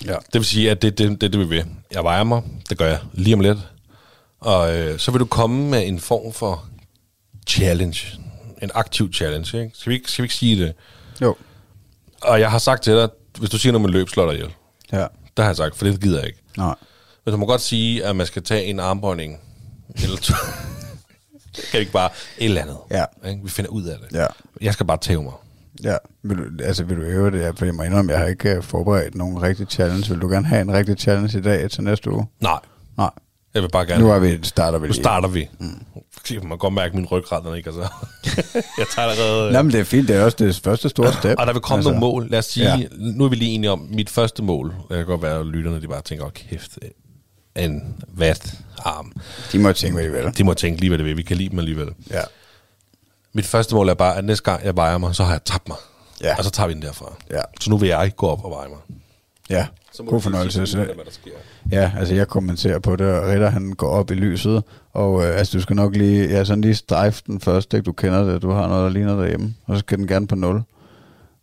[0.06, 0.12] Ja.
[0.14, 1.66] Det vil sige, at det er det, det, det, vi vil.
[1.94, 2.42] Jeg vejer mig.
[2.70, 3.58] Det gør jeg lige om lidt.
[4.40, 6.66] Og øh, så vil du komme med en form for
[7.48, 8.08] challenge.
[8.62, 9.72] En aktiv challenge, ikke?
[9.78, 10.74] Skal vi ikke, skal vi ikke sige det?
[11.22, 11.36] Jo.
[12.22, 13.10] Og jeg har sagt til dig,
[13.40, 14.54] hvis du siger noget med løb, slår dig ihjel.
[14.92, 15.06] Ja.
[15.38, 16.42] Det har jeg sagt, for det gider jeg ikke.
[16.58, 16.76] Nej.
[17.26, 19.40] Men du må godt sige, at man skal tage en armbøjning.
[20.04, 20.34] Eller to.
[21.72, 22.78] kan ikke bare et eller andet.
[22.92, 23.30] Ja.
[23.30, 23.44] Ikke?
[23.44, 24.18] Vi finder ud af det.
[24.18, 24.26] Ja.
[24.62, 25.34] Jeg skal bare tæve mig.
[25.84, 27.40] Ja, vil du, altså vil du øve det?
[27.40, 30.10] Ja, For jeg må indrømme, jeg har ikke øh, forberedt nogen rigtig challenge.
[30.10, 32.28] Vil du gerne have en rigtig challenge i dag til næste uge?
[32.40, 32.60] Nej,
[32.98, 33.10] Nej.
[33.54, 34.04] jeg vil bare gerne...
[34.04, 35.50] Nu er vi, starter vi Nu starter vi.
[35.60, 35.86] Mm.
[36.32, 37.88] Man kan godt mærke min ryggrad, den ikke altså.
[38.80, 39.52] jeg tager allerede...
[39.52, 40.08] Nå, men det er fint.
[40.08, 41.36] Det er også det første store step.
[41.40, 42.28] Og der vil komme altså, nogle mål.
[42.30, 42.88] Lad os sige, Ja.
[42.98, 45.82] nu er vi lige enige om, mit første mål, det kan godt være, at lytterne
[45.82, 46.78] de bare tænker, åh kæft,
[47.56, 48.54] en vat
[48.86, 49.14] arm.
[49.52, 50.38] De må tænke, hvad de vil.
[50.38, 51.18] De må tænke lige, hvad det vil.
[51.18, 51.88] Vi kan lide dem alligevel.
[52.12, 52.22] Ja.
[53.34, 55.68] Mit første mål er bare, at næste gang jeg vejer mig, så har jeg tabt
[55.68, 55.78] mig.
[56.22, 56.36] Ja.
[56.38, 57.14] Og så tager vi den derfra.
[57.32, 57.42] Ja.
[57.62, 58.78] Så nu vil jeg gå op og veje mig.
[59.50, 59.68] Ja,
[59.98, 60.66] Så må god du fornøjelse.
[60.68, 61.32] sige hvad der sker.
[61.72, 65.38] ja, altså jeg kommenterer på det, og Ritter han går op i lyset, og øh,
[65.40, 67.84] altså du skal nok lige, ja, sådan lige strejfe den først, ikke?
[67.84, 70.36] Du kender det, du har noget, der ligner derhjemme, og så skal den gerne på
[70.36, 70.64] 0.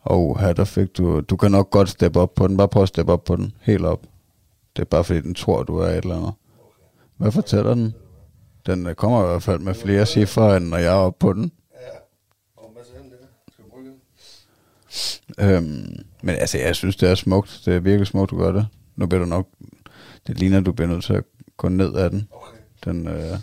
[0.00, 2.82] Og her der fik du, du kan nok godt steppe op på den, bare prøv
[2.82, 4.02] at steppe op på den, helt op.
[4.76, 6.32] Det er bare fordi, den tror, du er et eller andet.
[7.16, 7.94] Hvad fortæller den?
[8.66, 11.32] Den øh, kommer i hvert fald med flere cifre, end når jeg er oppe på
[11.32, 11.52] den.
[15.38, 17.62] Øhm, men altså, jeg synes, det er smukt.
[17.64, 18.66] Det er virkelig smukt, du gør det.
[18.96, 19.48] Nu bliver du nok...
[20.26, 21.24] Det ligner, du bliver nødt til at
[21.56, 22.28] gå ned af den.
[22.84, 23.38] Den, øh,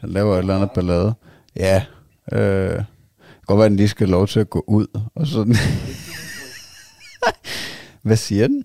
[0.00, 1.14] den laver et eller andet ballade.
[1.56, 1.84] Ja.
[2.32, 2.86] Øh, det
[3.26, 4.86] kan godt være, at den lige skal have lov til at gå ud.
[5.14, 5.54] Og sådan.
[8.02, 8.64] Hvad siger den?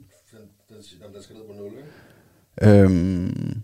[0.69, 2.83] Den skal ned på 0, ikke?
[2.83, 3.61] Øhm,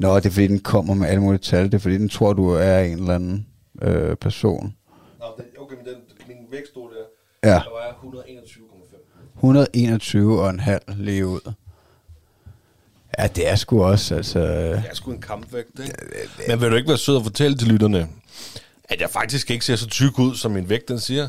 [0.00, 1.64] Nå, det er fordi, den kommer med alle mulige tal.
[1.64, 3.46] Det er fordi, den tror, du er en eller anden
[3.82, 4.76] øh, person.
[5.18, 5.94] Nå, den, okay, men den,
[6.28, 6.72] min vægt.
[7.44, 7.48] Ja.
[7.48, 9.36] Der var jeg 121,5.
[9.36, 11.52] 121 og en halv lige ud.
[13.18, 14.40] Ja, det er sgu også, altså...
[14.40, 15.94] Jeg er sgu en kampvægt, ikke?
[16.48, 18.08] Men vil du ikke være sød og fortælle til lytterne,
[18.84, 21.28] at jeg faktisk ikke ser så tyk ud, som min vægt den siger?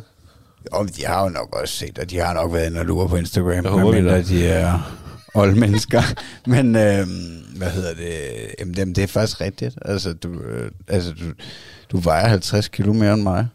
[0.73, 3.09] Jo, de har jo nok også set, og de har nok været inde og lure
[3.09, 4.97] på Instagram, Jeg håber, medmindre det de er
[5.33, 6.01] old mennesker.
[6.49, 8.19] Men, øhm, hvad hedder det?
[8.59, 9.77] Jamen, jamen, det er faktisk rigtigt.
[9.81, 11.25] Altså, du, øh, altså, du,
[11.91, 13.47] du vejer 50 kilo mere end mig.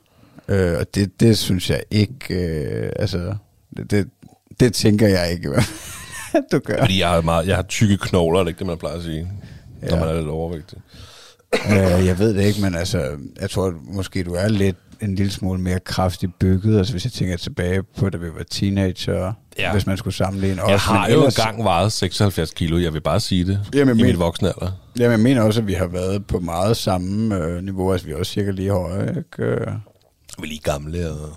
[0.49, 3.35] Øh, og det, det synes jeg ikke, øh, altså,
[3.77, 4.09] det, det,
[4.61, 5.49] det tænker jeg ikke,
[6.53, 6.79] du gør.
[6.81, 9.03] Fordi jeg har, meget, jeg har tykke knogler, er det ikke det, man plejer at
[9.03, 9.29] sige,
[9.83, 9.89] ja.
[9.91, 10.79] når man er lidt overvægtig.
[11.71, 15.15] øh, jeg ved det ikke, men altså, jeg tror at måske, du er lidt en
[15.15, 16.79] lille smule mere kraftig bygget.
[16.79, 19.33] Altså, hvis jeg tænker tilbage på, da vi var teenager.
[19.59, 19.73] ja.
[19.73, 20.63] Hvis man skulle sammenligne.
[20.65, 23.61] Jeg Også, har men jo ellers- engang vejet 76 kilo, jeg vil bare sige det,
[23.75, 24.73] Jamen, i mit voksne alder.
[24.99, 27.93] Jamen, jeg mener også, at vi har været på meget samme øh, niveau.
[27.93, 29.57] Altså, vi er også cirka lige høje, ikke?
[30.39, 31.31] Vi er lige gamle, og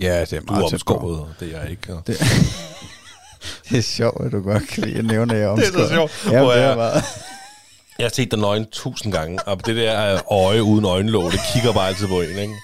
[0.00, 0.94] Ja, det er du er meget tæt på.
[0.94, 1.94] omskåret, og det er jeg ikke.
[1.94, 2.02] Og...
[2.06, 2.18] Det,
[3.70, 5.70] det er sjovt, at du godt kan lide at nævne, at jeg er Det er
[5.72, 6.10] så omskåret.
[6.20, 6.32] sjovt.
[6.34, 7.02] Ja, det er jeg-
[8.00, 11.72] har set dig nøgen tusind gange, og det der øh, øje uden øjenlåg, det kigger
[11.72, 12.54] bare altid på en, ikke?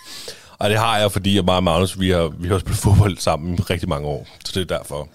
[0.58, 3.18] Og det har jeg, fordi jeg bare og Magnus, vi har, vi har spillet fodbold
[3.18, 4.26] sammen i rigtig mange år.
[4.44, 5.08] Så det er derfor.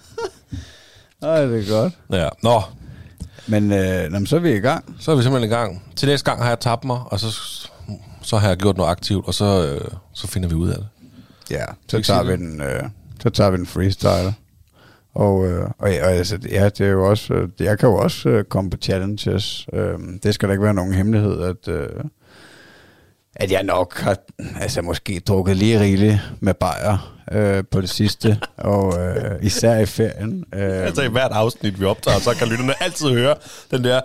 [1.22, 1.92] Nej, det er godt.
[2.12, 2.28] Ja.
[2.42, 2.62] Nå,
[3.46, 4.96] Men, øh, nå, men så er vi i gang.
[5.00, 5.82] så er vi simpelthen i gang.
[5.96, 7.30] Til næste gang har jeg tabt mig, og så,
[8.24, 10.88] så har jeg gjort noget aktivt, og så, øh, så finder vi ud af det.
[11.50, 12.82] Ja, så tager vi den, øh,
[13.22, 14.34] så tager vi den freestyle.
[15.14, 17.94] Og, øh, og, ja, og altså, ja, det er jo også, øh, jeg kan jo
[17.96, 19.66] også øh, komme på challenges.
[19.72, 21.88] Øh, det skal da ikke være nogen hemmelighed, at, øh,
[23.36, 24.16] at jeg nok har,
[24.60, 29.86] altså måske drukket lige rigeligt med bajer øh, på det sidste, og øh, især i
[29.86, 30.44] ferien.
[30.54, 33.34] Øh, Altså i hvert afsnit, vi optager, så kan lytterne altid høre
[33.70, 34.00] den der...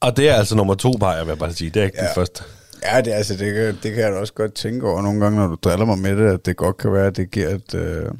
[0.00, 1.70] Og det er altså nummer to vil jeg bare sige.
[1.70, 2.06] Det er ikke ja.
[2.06, 2.44] den første.
[2.84, 5.38] Ja, det, altså, det, kan, det kan jeg da også godt tænke over nogle gange,
[5.38, 7.74] når du driller mig med det, at det godt kan være, at det giver et,
[7.74, 8.10] øh,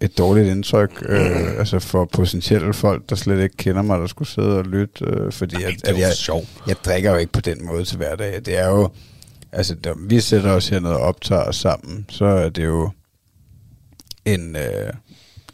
[0.00, 4.28] et dårligt indtryk øh, altså for potentielle folk, der slet ikke kender mig, der skulle
[4.28, 6.46] sidde og lytte, øh, fordi at, Det er at jo jeg, sjovt.
[6.66, 8.40] jeg drikker jo ikke på den måde til hverdag.
[8.46, 8.88] Det er jo,
[9.52, 12.90] altså, når vi sætter os hernede og optager os sammen, så er det jo
[14.24, 14.92] en, øh,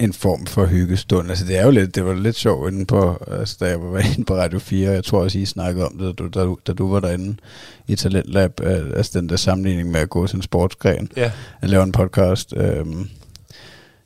[0.05, 1.28] en form for hyggestund.
[1.30, 3.98] Altså det er jo lidt, det var lidt sjovt inde på, altså, da jeg var
[4.14, 6.72] inde på Radio 4, jeg tror også, I snakkede om det, da du, da da
[6.72, 7.36] du var derinde
[7.86, 11.30] i Talentlab, øh, altså den der sammenligning med at gå til en sportsgren, Ja.
[11.61, 12.55] at lave en podcast.
[12.57, 13.09] Øhm,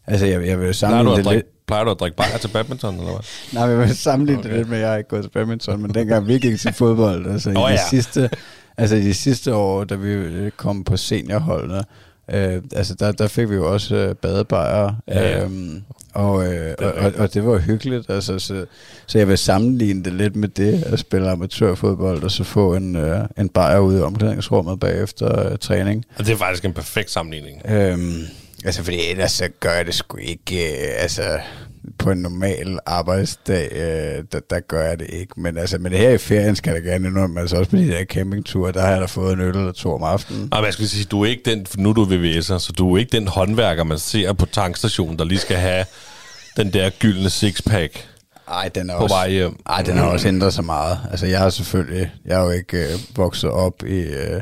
[0.07, 2.95] altså jeg, jeg vil Plejer sammenligne det lidt, plejer du at drikke bajer til badminton,
[2.95, 3.21] eller hvad?
[3.55, 4.49] Nej, men jeg vil sammenligne okay.
[4.51, 6.73] Det lidt med, at jeg har ikke gået til badminton, men dengang vi gik til
[6.73, 7.89] fodbold, altså Nå i de ja.
[7.91, 8.31] sidste,
[8.77, 11.83] altså i de sidste år, da vi øh, kom på seniorholdene,
[12.33, 15.45] øh, altså der, der fik vi jo også øh, badebajer, Ja, ja.
[15.45, 15.83] øhm,
[16.15, 18.67] og, øh, og, og, og det var hyggeligt, altså, så,
[19.07, 22.97] så jeg vil sammenligne det lidt med det, at spille amatørfodbold, og så få en,
[22.97, 26.05] øh, en bajer ude i omklædningsrummet bagefter øh, træning.
[26.19, 27.63] Og det er faktisk en perfekt sammenligning.
[27.71, 28.21] Øhm,
[28.65, 31.23] altså, fordi ellers så gør jeg det sgu ikke, øh, altså,
[31.99, 35.41] på en normal arbejdsdag, øh, der, der gør jeg det ikke.
[35.41, 37.89] Men altså, men her i ferien skal jeg da gerne indrømme, altså også på de
[37.89, 40.49] der campingture, der har jeg da fået en øl eller to om aftenen.
[40.53, 42.99] Og jeg skal sige, du er ikke den, nu er du VVS'er, så du er
[42.99, 45.85] ikke den håndværker, man ser på tankstationen, der lige skal have
[46.57, 48.09] den der gyldne sixpack
[48.51, 49.57] Ej, den er på også, vej hjem.
[49.67, 50.99] Ej, den har også ændret sig meget.
[51.11, 54.41] Altså, jeg har selvfølgelig, jeg har jo ikke øh, vokset op i, øh,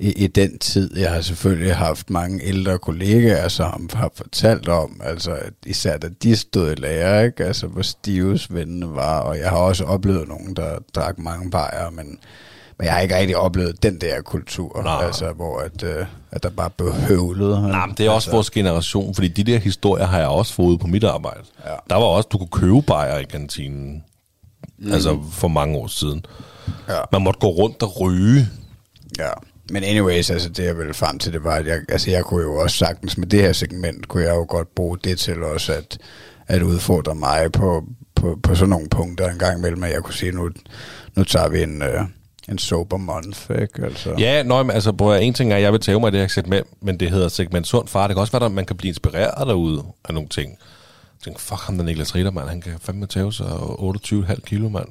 [0.00, 0.98] i, i den tid.
[0.98, 6.08] Jeg har selvfølgelig haft mange ældre kollegaer, som har fortalt om, altså at især da
[6.22, 7.44] de stod i lære, ikke?
[7.44, 11.90] Altså, hvor stive svendene var, og jeg har også oplevet nogen, der drak mange bajer,
[11.90, 12.18] men,
[12.78, 15.04] men jeg har ikke rigtig oplevet den der kultur, Nej.
[15.04, 17.62] altså, hvor at, øh, at der bare blev høvlet.
[17.62, 20.54] Nej, men det er også altså, vores generation, fordi de der historier har jeg også
[20.54, 21.40] fået på mit arbejde.
[21.66, 21.74] Ja.
[21.90, 24.04] Der var også, du kunne købe bajer i kantinen,
[24.78, 24.92] mm.
[24.92, 26.24] altså for mange år siden.
[26.88, 27.00] Ja.
[27.12, 28.48] Man måtte gå rundt og ryge.
[29.18, 29.30] Ja,
[29.70, 32.42] men anyways, altså det jeg ville frem til, det var, at jeg, altså jeg kunne
[32.42, 35.72] jo også sagtens med det her segment, kunne jeg jo godt bruge det til også
[35.72, 35.98] at,
[36.46, 40.14] at udfordre mig på, på, på sådan nogle punkter en gang imellem, at jeg kunne
[40.14, 40.50] sige, nu,
[41.16, 42.00] nu tager vi en, øh,
[42.48, 43.84] en sober month, ikke?
[43.84, 46.20] Altså, Ja, nøj, men altså, prøv en ting er, at jeg vil tage mig det
[46.20, 48.06] her segment, men det hedder segment sund far.
[48.06, 50.50] Det kan også være, at man kan blive inspireret derude af nogle ting.
[50.50, 52.48] Jeg tænker, fuck ham, der Niklas Ritter, mand.
[52.48, 54.88] Han kan fandme tage sig 28,5 kilo, mand.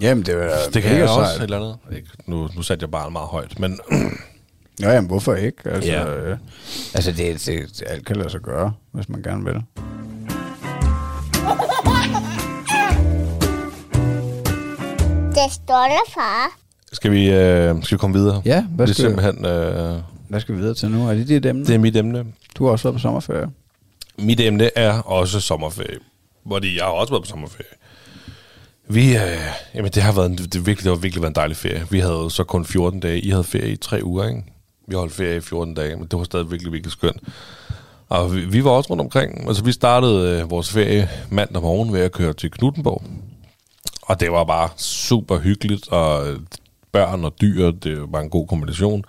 [0.00, 1.36] Jamen, det var Det kan mega jeg også sejt.
[1.36, 1.76] et eller andet.
[1.96, 3.80] Ikke, nu, nu satte jeg bare meget højt, men
[4.80, 5.70] Nå, jamen, hvorfor ikke?
[5.70, 6.14] Altså, Ja.
[6.16, 6.36] øh,
[6.94, 9.54] altså det, det, det, alt kan lade sig gøre, hvis man gerne vil.
[15.34, 16.50] Det står der, far.
[16.92, 18.42] skal vi, øh, skal vi komme videre?
[18.44, 21.08] Ja, hvad det er skal- simpelthen, øh, Hvad skal vi videre til nu?
[21.08, 21.64] Er det dit emne?
[21.66, 22.24] det er mit emne.
[22.58, 23.46] Du har også været på sommerferie.
[24.18, 25.98] Mit emne er også sommerferie.
[26.48, 27.66] Fordi jeg har også været på sommerferie.
[28.88, 29.38] Vi, øh,
[29.74, 31.86] jamen det har været en, det, virkelig, det har virkelig været en dejlig ferie.
[31.90, 33.20] Vi havde så kun 14 dage.
[33.20, 34.44] I havde ferie i tre uger, ikke?
[34.88, 37.22] Vi holdt ferie i 14 dage, men det var stadig virkelig, virkelig skønt.
[38.08, 39.48] Og vi, vi var også rundt omkring.
[39.48, 43.02] Altså vi startede øh, vores ferie mandag morgen ved at køre til Knuttenborg.
[44.02, 46.40] Og det var bare super hyggeligt, og øh,
[46.92, 49.04] børn og dyr, det var en god kombination.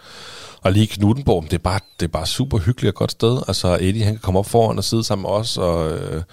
[0.62, 3.42] Og lige Knuttenborg, det er, bare, det er bare super hyggeligt og godt sted.
[3.48, 6.24] Altså Eddie, han kan komme op foran og sidde sammen med os, og øh,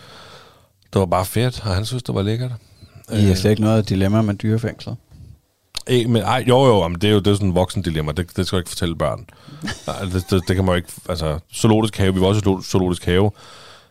[0.92, 2.52] det var bare fedt, og han synes, det var lækkert.
[3.12, 4.96] I har slet ikke noget dilemma med dyrefængslet.
[5.86, 8.12] Ej, men, ej, jo, jo, men det er jo det er sådan en voksen dilemma.
[8.12, 9.26] Det, det skal du ikke fortælle børn.
[9.86, 10.92] Nej, det, det, det, kan man jo ikke...
[11.08, 13.30] Altså, zoologisk have, vi var også i zoolo- zoologisk have,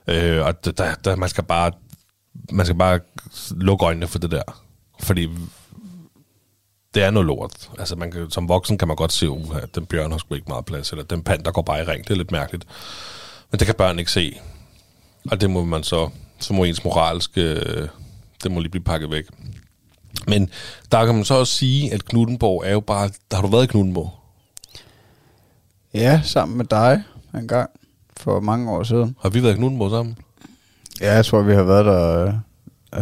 [0.08, 1.72] øh, og der, der, der, man skal bare...
[2.52, 3.00] Man skal bare
[3.52, 4.64] lukke øjnene for det der.
[5.00, 5.30] Fordi
[6.94, 7.70] det er noget lort.
[7.80, 9.30] Altså, man kan, som voksen kan man godt se,
[9.62, 11.84] at den bjørn har sgu ikke meget plads, eller den pand, der går bare i
[11.84, 12.04] ring.
[12.04, 12.66] Det er lidt mærkeligt.
[13.52, 14.40] Men det kan børn ikke se.
[15.32, 16.10] Og det må man så,
[16.40, 17.64] så må ens moralske,
[18.40, 19.26] øh, det må lige blive pakket væk.
[20.28, 20.50] Men
[20.92, 23.64] der kan man så også sige, at Knuttenborg er jo bare, der har du været
[23.64, 24.12] i Knuttenborg?
[25.94, 27.04] Ja, sammen med dig
[27.36, 27.70] en gang
[28.18, 29.16] for mange år siden.
[29.22, 30.18] Har vi været i Knuttenborg sammen?
[31.02, 32.34] Ja, jeg tror, vi har været der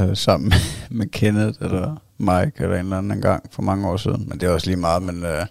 [0.09, 0.53] øh, sammen
[0.89, 4.25] med Kenneth eller Mike eller en eller anden gang for mange år siden.
[4.29, 5.45] Men det er også lige meget, men øh,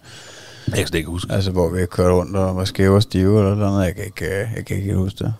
[0.67, 1.33] Jeg kan ikke huske.
[1.33, 3.85] altså, hvor vi kørte rundt og var skæve og stive eller noget.
[3.85, 5.33] Jeg kan ikke, øh, jeg kan ikke huske det.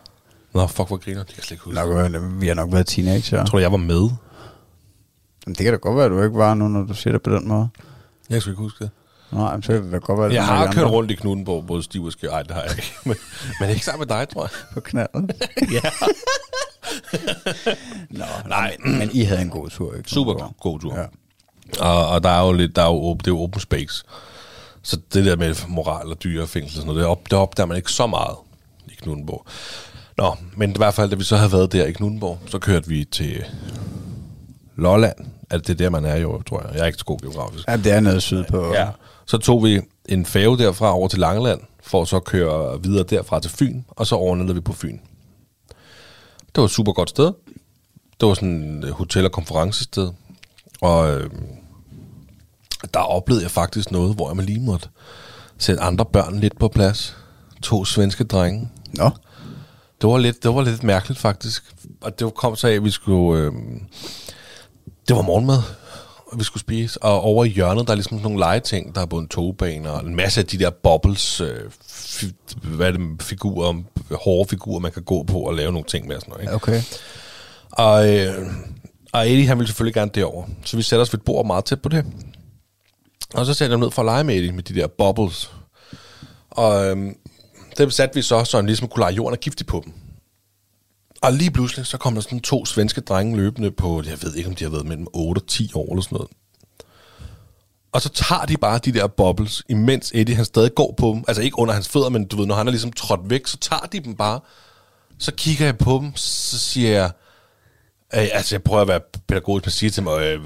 [0.54, 1.20] Nå, fuck, hvor griner.
[1.20, 1.76] Det kan jeg slet ikke huske.
[1.80, 3.38] Nok, øh, vi har nok været teenager.
[3.38, 4.10] Jeg tror, jeg var med.
[5.48, 7.22] Men det kan da godt være, at du ikke var nu, når du siger det
[7.22, 7.70] på den måde.
[8.30, 8.92] Jeg skal ikke huske det.
[9.32, 11.68] Nej, men så kan det da godt være, at Jeg har kørt rundt i Knuttenborg,
[11.68, 12.30] både stiv og skæv.
[12.30, 12.94] Ej, det har jeg ikke.
[13.06, 13.16] Men,
[13.60, 14.50] men ikke sammen med dig, tror jeg.
[14.74, 15.32] på knaldet.
[15.72, 15.90] Ja.
[18.20, 18.78] Nå, nej.
[18.86, 20.10] Men, men I havde en god tur, ikke?
[20.10, 20.96] Super god tur.
[21.00, 21.06] Ja.
[21.80, 24.04] Og, og der er jo lidt, der er jo, det er jo open space.
[24.82, 27.34] Så det der med moral og dyre og fængsel og sådan noget, det, op, det
[27.34, 28.36] opdager man ikke så meget
[28.88, 29.46] i Knuttenborg.
[30.18, 32.88] Nå, men i hvert fald, da vi så havde været der i Knuttenborg, så kørte
[32.88, 33.44] vi til
[34.76, 35.37] Lolland.
[35.50, 36.70] Altså, det er der, man er jo, tror jeg.
[36.74, 37.68] Jeg er ikke så god geografisk.
[37.68, 38.74] Ja, det er noget sydpå.
[38.74, 38.88] Ja.
[39.26, 43.40] Så tog vi en færge derfra over til Langeland, for at så køre videre derfra
[43.40, 44.98] til Fyn, og så overnattede vi på Fyn.
[46.40, 47.32] Det var et super godt sted.
[48.20, 50.10] Det var sådan et hotel- og konferencested.
[50.82, 51.30] Og øh,
[52.94, 54.90] der oplevede jeg faktisk noget, hvor jeg lige måtte
[55.58, 57.18] sætte andre børn lidt på plads.
[57.62, 58.70] To svenske drenge.
[58.94, 59.10] Nå,
[60.02, 61.64] Det var lidt, det var lidt mærkeligt faktisk.
[62.02, 63.42] Og det kom så af, at vi skulle...
[63.44, 63.52] Øh,
[65.08, 65.58] det var morgenmad,
[66.28, 67.04] og vi skulle spise.
[67.04, 68.96] Og over i hjørnet, der er ligesom sådan nogle legeting.
[68.96, 71.60] Der er både en togbane og en masse af de der bubbles, øh,
[71.90, 72.26] fi,
[72.64, 73.84] hvad er det, figurer,
[74.24, 76.16] hårde figurer, man kan gå på og lave nogle ting med.
[76.16, 76.56] og Sådan noget, ikke?
[76.56, 76.82] okay.
[77.72, 78.48] Og, øh,
[79.14, 80.46] og Eddie, han ville selvfølgelig gerne derover.
[80.66, 82.06] Så vi sætter os ved et bord meget tæt på det.
[83.34, 85.52] Og så sætter jeg ned for at lege med Eddie, med de der bubbles.
[86.50, 86.98] Og øh,
[87.78, 89.94] dem satte vi så, så han ligesom kunne lege jorden og giftig på dem.
[91.22, 94.50] Og lige pludselig, så kom der sådan to svenske drenge løbende på, jeg ved ikke,
[94.50, 96.30] om de har været mellem 8 og 10 år eller sådan noget.
[97.92, 101.24] Og så tager de bare de der bubbles, imens Eddie han stadig går på dem.
[101.28, 103.58] Altså ikke under hans fødder, men du ved, når han er ligesom trådt væk, så
[103.58, 104.40] tager de dem bare.
[105.18, 107.12] Så kigger jeg på dem, så siger jeg,
[108.14, 110.42] Øh, altså, jeg prøver at være pædagogisk, men siger til mig, øh,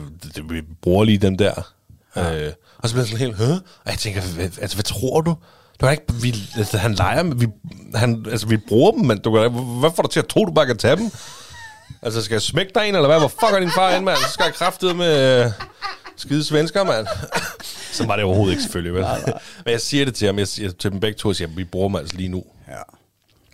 [0.49, 1.74] vi bruger lige dem der.
[2.15, 2.36] Ja.
[2.36, 3.53] Øh, og så bliver jeg sådan helt, Hø?
[3.53, 3.61] Og
[3.91, 5.36] jeg tænker, hvad, altså, hvad tror du?
[5.82, 7.48] Du kan ikke, vi, altså, han leger, med- vi,
[7.96, 10.52] han, altså, vi bruger dem, men du kan, hvad får du til at tro, du
[10.52, 11.12] bare kan tage dem?
[12.02, 13.20] Altså, skal jeg smække dig en, eller hvad?
[13.20, 14.18] Hvor fuck er din far ind, mand?
[14.18, 15.52] Så skal jeg kraftede med øh,
[16.18, 17.08] skide svensker, mand.
[17.98, 19.06] så var det overhovedet ikke, selvfølgelig, vel?
[19.66, 21.64] men jeg siger det til ham, jeg siger til dem begge to, jeg siger, vi
[21.64, 22.44] bruger dem altså lige nu.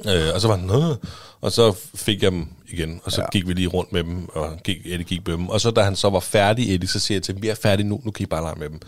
[0.06, 0.28] Ja.
[0.28, 0.96] Øh, og så var han, Nå.
[1.42, 3.28] og så fik jeg dem igen, og så ja.
[3.32, 5.50] Gik vi lige rundt med dem, og gik, Eddie gik med dem.
[5.50, 7.56] Og så da han så var færdig, Eddie, så siger jeg til ham, vi er
[7.56, 8.80] færdige nu, nu kan I bare lege med dem.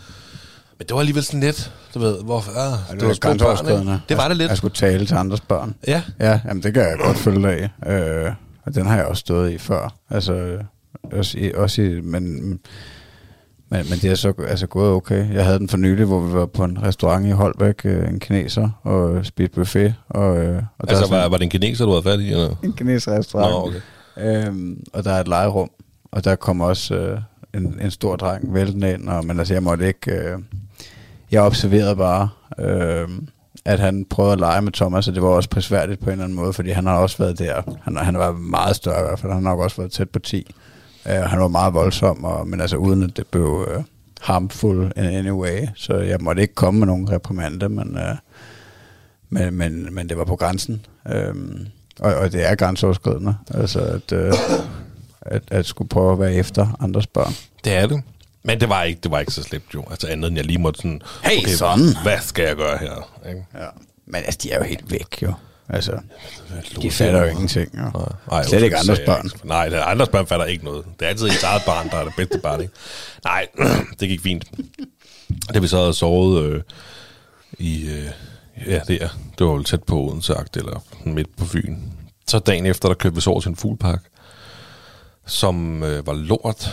[0.80, 4.00] Men det var alligevel sådan lidt, du ved, hvorfor, ah, Det, det var grænseoverskridende.
[4.08, 4.48] Det var det lidt.
[4.48, 5.74] Jeg skulle tale til andres børn.
[5.86, 8.26] Ja, Ja, jamen det kan jeg godt følge dig af.
[8.26, 8.32] Øh,
[8.66, 9.94] og den har jeg også stået i før.
[10.10, 10.60] Altså, øh,
[11.12, 12.60] også i, også i men, men,
[13.70, 15.34] men det er så altså, gået okay.
[15.34, 18.20] Jeg havde den for nylig, hvor vi var på en restaurant i Holbæk, øh, en
[18.20, 19.94] kineser, og spiste buffet.
[20.08, 22.30] Og, øh, og der altså sådan var, var det en kineser, du havde fat i?
[22.32, 22.54] Eller?
[22.62, 23.50] en kineser restaurant.
[23.50, 23.80] Nå,
[24.18, 24.46] okay.
[24.46, 25.70] Øhm, og der er et legerum,
[26.12, 27.20] og der kom også øh,
[27.54, 30.12] en, en stor dreng væltende ind, og, men altså jeg måtte ikke...
[30.12, 30.38] Øh,
[31.30, 32.28] jeg observerede bare,
[32.58, 33.08] øh,
[33.64, 36.24] at han prøvede at lege med Thomas, og det var også prisværdigt på en eller
[36.24, 37.62] anden måde, fordi han har også været der.
[37.82, 40.18] Han, han var meget større i hvert fald, han har nok også været tæt på
[40.18, 40.54] 10.
[41.06, 43.82] Øh, han var meget voldsom, og, men altså uden at det blev øh,
[44.20, 48.16] harmful in any way, så jeg måtte ikke komme med nogen reprimande, men, øh,
[49.28, 50.86] men, men, men det var på grænsen.
[51.12, 51.66] Øhm,
[52.00, 54.32] og, og det er grænseoverskridende, altså at, øh,
[55.20, 57.32] at, at skulle prøve at være efter andres børn.
[57.64, 58.02] Det er det.
[58.42, 59.84] Men det var ikke, det var ikke så slemt jo.
[59.90, 61.80] Altså andet end jeg lige måtte sådan, Hey, son!
[62.02, 63.10] hvad skal jeg gøre her?
[63.28, 63.46] Ikke?
[63.54, 63.66] Ja.
[64.06, 65.34] Men altså, de er jo helt væk jo.
[65.68, 66.00] Altså,
[66.82, 67.70] de fatter jo ingenting.
[67.74, 67.82] Jo.
[67.82, 69.26] Nej, nej, Slet ikke andres børn.
[69.26, 69.48] ikke.
[69.48, 70.84] Nej, det, andres børn fatter ikke noget.
[71.00, 72.72] Det er altid ens eget barn, der er det bedste barn, ikke?
[73.24, 73.46] Nej,
[74.00, 74.44] det gik fint.
[75.54, 76.62] Da vi så havde sovet øh,
[77.58, 77.84] i...
[77.90, 78.10] Øh,
[78.66, 81.76] ja, det, er, det var jo tæt på Odense, eller midt på Fyn.
[82.28, 84.02] Så dagen efter, der kørte vi så over til en fuglepark,
[85.26, 86.70] som øh, var lort.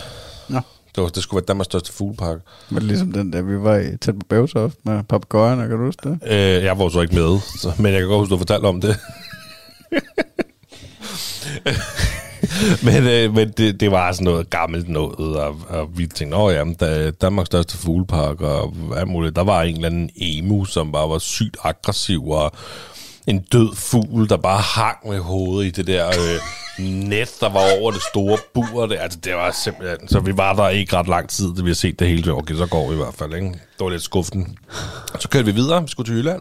[0.48, 0.60] Nå.
[0.94, 2.38] Det, var, det skulle være Danmarks største fuglepark.
[2.70, 6.08] Men ligesom den der, vi var i tæt på Bævtoft med papegøjerne, kan du huske
[6.08, 6.18] det?
[6.26, 8.80] Øh, jeg var så ikke med, så, men jeg kan godt huske, du fortalte om
[8.80, 8.96] det.
[12.86, 16.54] men øh, men det, det var sådan noget gammelt noget, og, og vi tænkte, åh
[16.54, 19.36] ja, der er Danmarks største fuglepark, og hvad muligt.
[19.36, 22.52] Der var en eller anden emu, som bare var sygt aggressiv, og
[23.26, 26.40] en død fugl, der bare hang med hovedet i det der øh,
[26.78, 28.86] net, der var over det store bur.
[28.86, 30.08] Det, altså, det var simpelthen...
[30.08, 32.32] Så vi var der ikke ret lang tid, da vi har set det hele.
[32.32, 33.46] Okay, så går vi i hvert fald, ikke?
[33.46, 34.58] Det var lidt skuffen.
[35.18, 36.40] Så kørte vi videre, vi skulle til Jylland.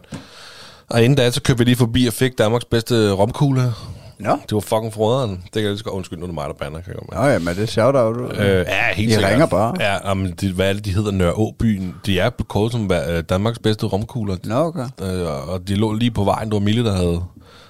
[0.90, 3.74] Og inden da, så kørte vi lige forbi og fik Danmarks bedste romkugle.
[4.20, 4.32] Nå.
[4.32, 5.32] Det var fucking froderen.
[5.32, 6.82] Det kan jeg lige så godt undskylde, nu er det mig, der bander.
[6.82, 7.20] Kan jeg.
[7.22, 8.38] Nå ja, men det er shout-out.
[8.40, 9.32] Øh, ja, helt I sikkert.
[9.32, 9.76] ringer bare.
[9.80, 11.12] Ja, men det, hvad er det, de hedder?
[11.12, 11.96] Nørreåbyen.
[12.06, 14.38] De er kåret som øh, Danmarks bedste romkugler.
[14.44, 14.86] Nå, okay.
[15.02, 16.50] Øh, og de lå lige på vejen.
[16.50, 17.24] Det var Mille, der havde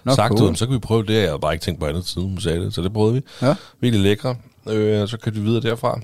[0.08, 0.56] Nå, sagt cool.
[0.56, 1.14] så kan vi prøve det.
[1.14, 2.74] Jeg havde bare ikke tænkt på andet siden, hun sagde det.
[2.74, 3.22] Så det prøvede vi.
[3.42, 3.56] Ja.
[3.80, 4.36] Virkelig lækre.
[4.68, 6.00] Øh, så kørte vi videre derfra.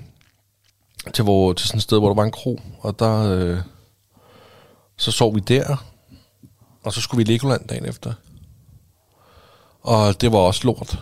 [1.14, 2.60] Til, hvor, til sådan et sted, hvor der var en kro.
[2.80, 3.30] Og der...
[3.30, 3.58] Øh,
[4.96, 5.84] så sov vi der.
[6.82, 8.12] Og så skulle vi i Legoland dagen efter.
[9.82, 10.98] Og det var også lort.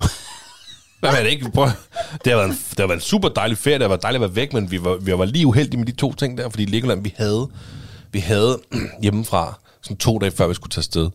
[1.02, 1.50] Er det ikke?
[1.50, 1.68] Prøv.
[2.24, 4.24] Det har, været en, det har været en super dejlig ferie, det har været dejligt
[4.24, 6.48] at være væk, men vi var, vi var lige uheldige med de to ting der,
[6.48, 7.48] fordi Legoland, vi havde,
[8.12, 8.60] vi havde
[9.02, 11.10] hjemmefra, sådan to dage før vi skulle tage afsted,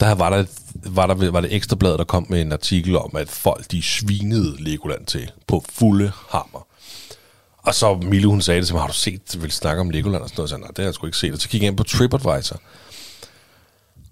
[0.00, 0.44] der var der,
[0.74, 4.56] var der var det ekstrablad, der kom med en artikel om, at folk de svinede
[4.58, 6.66] Legoland til på fulde hammer.
[7.58, 10.22] Og så Mille, hun sagde det til mig, har du set, vil snakke om Legoland
[10.22, 10.50] og sådan noget?
[10.50, 11.32] Så jeg, nej, det har jeg sgu ikke set.
[11.32, 12.60] Og så gik jeg ind på TripAdvisor.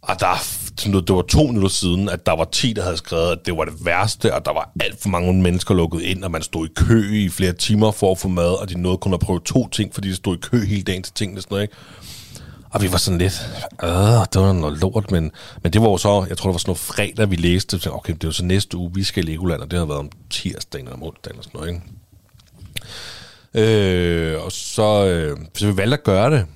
[0.02, 0.34] Og der,
[0.84, 3.64] det var to minutter siden, at der var 10, der havde skrevet, at det var
[3.64, 6.72] det værste, og der var alt for mange mennesker lukket ind, og man stod i
[6.76, 9.68] kø i flere timer for at få mad, og de nåede kun at prøve to
[9.68, 11.74] ting, fordi de stod i kø hele dagen til tingene og sådan noget, ikke?
[12.74, 13.48] Og vi var sådan lidt,
[13.82, 13.88] øh,
[14.32, 16.70] det var noget lort, men, men det var jo så, jeg tror, det var sådan
[16.70, 19.62] noget fredag, vi læste, så, okay, det var så næste uge, vi skal i Legoland,
[19.62, 21.82] og det har været om tirsdagen eller om onsdagen sådan noget, ikke?
[23.54, 26.46] Øh, og så, øh, så vi valgte at gøre det.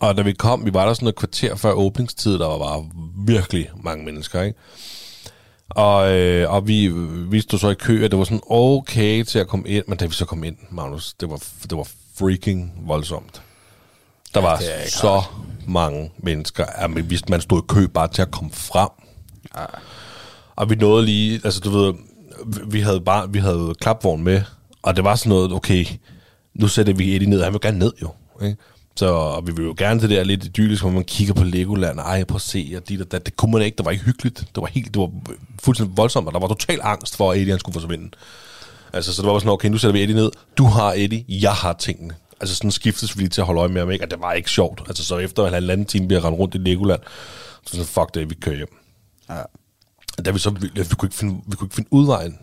[0.00, 2.90] Og da vi kom, vi var der sådan et kvarter før åbningstid, der var bare
[3.26, 4.58] virkelig mange mennesker, ikke?
[5.68, 6.88] Og, øh, og vi,
[7.30, 9.98] vi stod så i kø, og det var sådan okay til at komme ind, men
[9.98, 13.42] da vi så kom ind, Magnus, det var, det var freaking voldsomt.
[14.34, 15.22] Der var så
[15.66, 18.88] mange mennesker, man, hvis man stod i kø bare til at komme frem.
[20.56, 21.94] Og vi nåede lige, altså du ved,
[22.66, 24.42] vi havde bare, vi havde klapvogn med,
[24.82, 25.86] og det var sådan noget, okay,
[26.54, 28.10] nu sætter vi Eddie ned, han vil gerne ned jo,
[28.42, 28.56] ikke?
[28.96, 31.44] Så og vi vil jo gerne til det der lidt idyllisk, hvor man kigger på
[31.44, 33.26] Legoland, ej, prøv at se, og dit og dat.
[33.26, 34.38] Det kunne man ikke, det var ikke hyggeligt.
[34.38, 35.10] Det var helt, det var
[35.62, 38.10] fuldstændig voldsomt, og der var total angst for, at Eddie han skulle forsvinde.
[38.92, 40.30] Altså, så det var sådan, okay, nu sætter vi Eddie ned.
[40.58, 42.14] Du har Eddie, jeg har tingene.
[42.44, 44.04] Altså sådan skiftes vi lige til at holde øje med ham, ikke?
[44.04, 44.82] Og det var ikke sjovt.
[44.88, 47.00] Altså, så efter en halvanden time, vi har rendt rundt i Legoland,
[47.66, 48.76] så sådan, fuck det, vi kører hjem.
[49.30, 49.42] Ja.
[50.24, 52.38] Da vi så, vi, vi, kunne ikke finde, vi kunne ikke finde udvejen.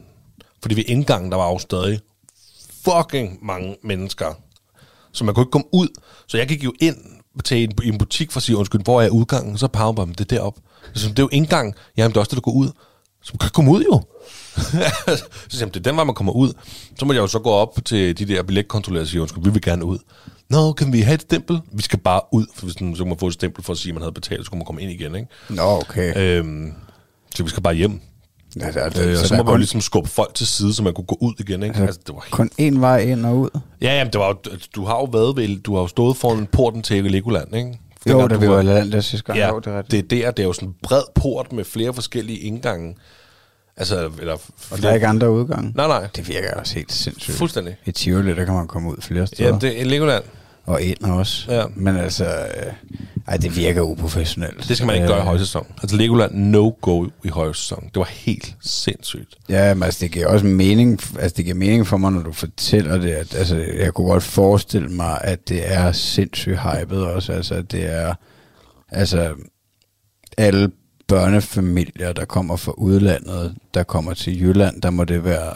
[0.62, 2.00] Fordi ved indgangen, der var jo stadig
[2.86, 4.34] fucking mange mennesker.
[5.12, 5.88] Så man kunne ikke komme ud.
[6.28, 6.98] Så jeg gik jo ind
[7.44, 9.58] til en, en butik for at sige, undskyld, hvor er udgangen?
[9.58, 10.62] Så pegede man, det er deroppe.
[10.94, 11.76] Så det er jo indgang.
[11.98, 12.72] Jamen, det er også det, der går ud.
[13.24, 14.02] Så man kan komme ud jo.
[15.50, 16.54] så jeg, det er den vej, man kommer ud.
[17.00, 19.50] Så må jeg jo så gå op til de der billetkontrollører og sige, undskyld, vi
[19.50, 19.98] vil gerne ud.
[20.50, 21.60] Nå, kan vi have et stempel?
[21.72, 23.80] Vi skal bare ud, for hvis den, så kunne man få et stempel for at
[23.80, 25.28] sige, at man havde betalt, så kunne man komme ind igen, ikke?
[25.50, 26.38] Nå, okay.
[26.40, 26.74] Øhm,
[27.36, 28.00] så vi skal bare hjem.
[28.60, 30.74] Ja, der, Øh, og så, der så må man jo ligesom skubbe folk til side,
[30.74, 31.80] så man kunne gå ud igen, ikke?
[31.80, 32.32] Altså, det var helt...
[32.32, 33.50] kun én vej ind og ud.
[33.82, 34.36] Ja, jamen, det var jo,
[34.76, 37.80] du har jo været ved, du har jo stået foran porten til Legoland, ikke?
[38.08, 39.40] Jo, Dengang da vi var i land der sidste gang.
[39.40, 40.10] Ja, Jo, det er rigtigt.
[40.10, 42.96] det er der, det er jo sådan en bred port med flere forskellige indgange.
[43.82, 44.34] Altså, eller...
[44.72, 45.72] Og der er ikke andre udgange.
[45.76, 46.08] Nej, nej.
[46.16, 47.38] Det virker også helt sindssygt.
[47.38, 47.76] Fuldstændig.
[47.86, 49.46] I Tivoli, der kan man komme ud flere steder.
[49.46, 50.24] Jamen, det er Legoland.
[50.66, 51.52] Og ind også.
[51.54, 51.64] Ja.
[51.76, 52.74] Men altså, øh,
[53.28, 54.68] ej, det virker uprofessionelt.
[54.68, 55.68] Det skal man ikke gøre i højsæson.
[55.82, 57.84] Altså, Legoland no-go i højsæson.
[57.84, 59.36] Det var helt sindssygt.
[59.50, 62.32] Ja, men altså, det giver også mening, altså, det giver mening for mig, når du
[62.32, 63.12] fortæller det.
[63.12, 67.32] At, altså, jeg kunne godt forestille mig, at det er sindssygt hypet også.
[67.34, 68.14] Altså, at det er,
[68.90, 69.34] altså,
[70.38, 70.72] alle
[71.16, 75.54] børnefamilier, der kommer fra udlandet, der kommer til Jylland, der må det være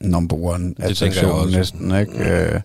[0.00, 2.12] number one attraktion næsten, ikke?
[2.12, 2.20] Mm.
[2.20, 2.60] Øh,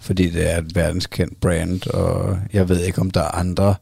[0.00, 3.74] fordi det er et verdenskendt brand, og jeg ved ikke, om der er andre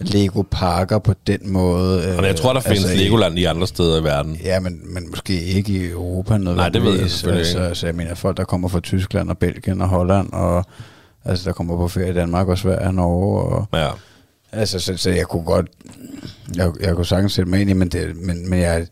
[0.00, 2.16] Lego-parker på den måde.
[2.18, 4.36] Og jeg tror, der findes i- Legoland i andre steder i verden.
[4.44, 7.68] Ja, men, men måske ikke i Europa Nej, det ved jeg selvfølgelig altså, ikke.
[7.68, 10.64] altså, jeg mener, folk, der kommer fra Tyskland og Belgien og Holland, og
[11.24, 13.42] altså, der kommer på ferie i Danmark og Sverige og Norge.
[13.42, 13.88] Og, Ja.
[14.52, 15.66] Altså, så, så, jeg kunne godt,
[16.56, 18.86] jeg, jeg kunne sagtens sætte mig ind i, men, det, men, men jeg,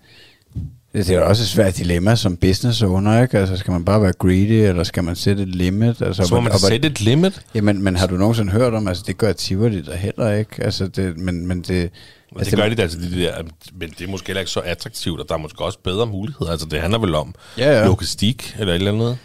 [0.93, 3.39] det er også et svært dilemma som business owner, ikke?
[3.39, 6.03] Altså, skal man bare være greedy, eller skal man sætte et limit?
[6.03, 7.41] Altså, Så må man og- sætte et limit.
[7.55, 10.87] Jamen, men har du nogensinde hørt om, altså det gør Tivoli der heller ikke, altså
[10.89, 11.91] det, men, men det...
[12.37, 13.33] Men det gør de da altså de der,
[13.75, 16.51] men det er måske heller ikke så attraktivt, og der er måske også bedre muligheder.
[16.53, 17.87] Altså det handler vel om Ja, ja.
[17.87, 19.19] logistik eller et eller andet.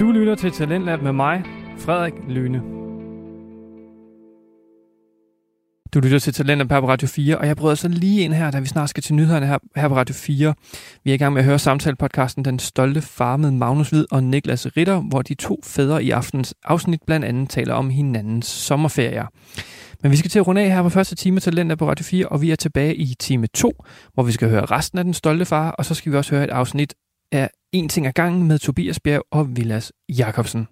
[0.00, 1.42] Du lytter til Talentlab med mig,
[1.78, 2.60] Frederik Lyne.
[5.94, 8.60] Du lytter til Talentlab på Radio 4, og jeg bryder så lige ind her, da
[8.60, 10.54] vi snart skal til nyhederne her, her på Radio 4.
[11.04, 14.24] Vi er i gang med at høre samtalepodcasten Den Stolte Far med Magnus Hvid og
[14.24, 19.26] Niklas Ritter, hvor de to fædre i aftens afsnit blandt andet taler om hinandens sommerferier.
[20.02, 22.26] Men vi skal til at runde af her på første time Talenter på Radio 4,
[22.26, 23.72] og vi er tilbage i time 2,
[24.14, 26.44] hvor vi skal høre resten af Den Stolte Far, og så skal vi også høre
[26.44, 26.94] et afsnit
[27.32, 30.66] af En ting ad gangen med Tobias Bjerg og Vilas Jakobsen.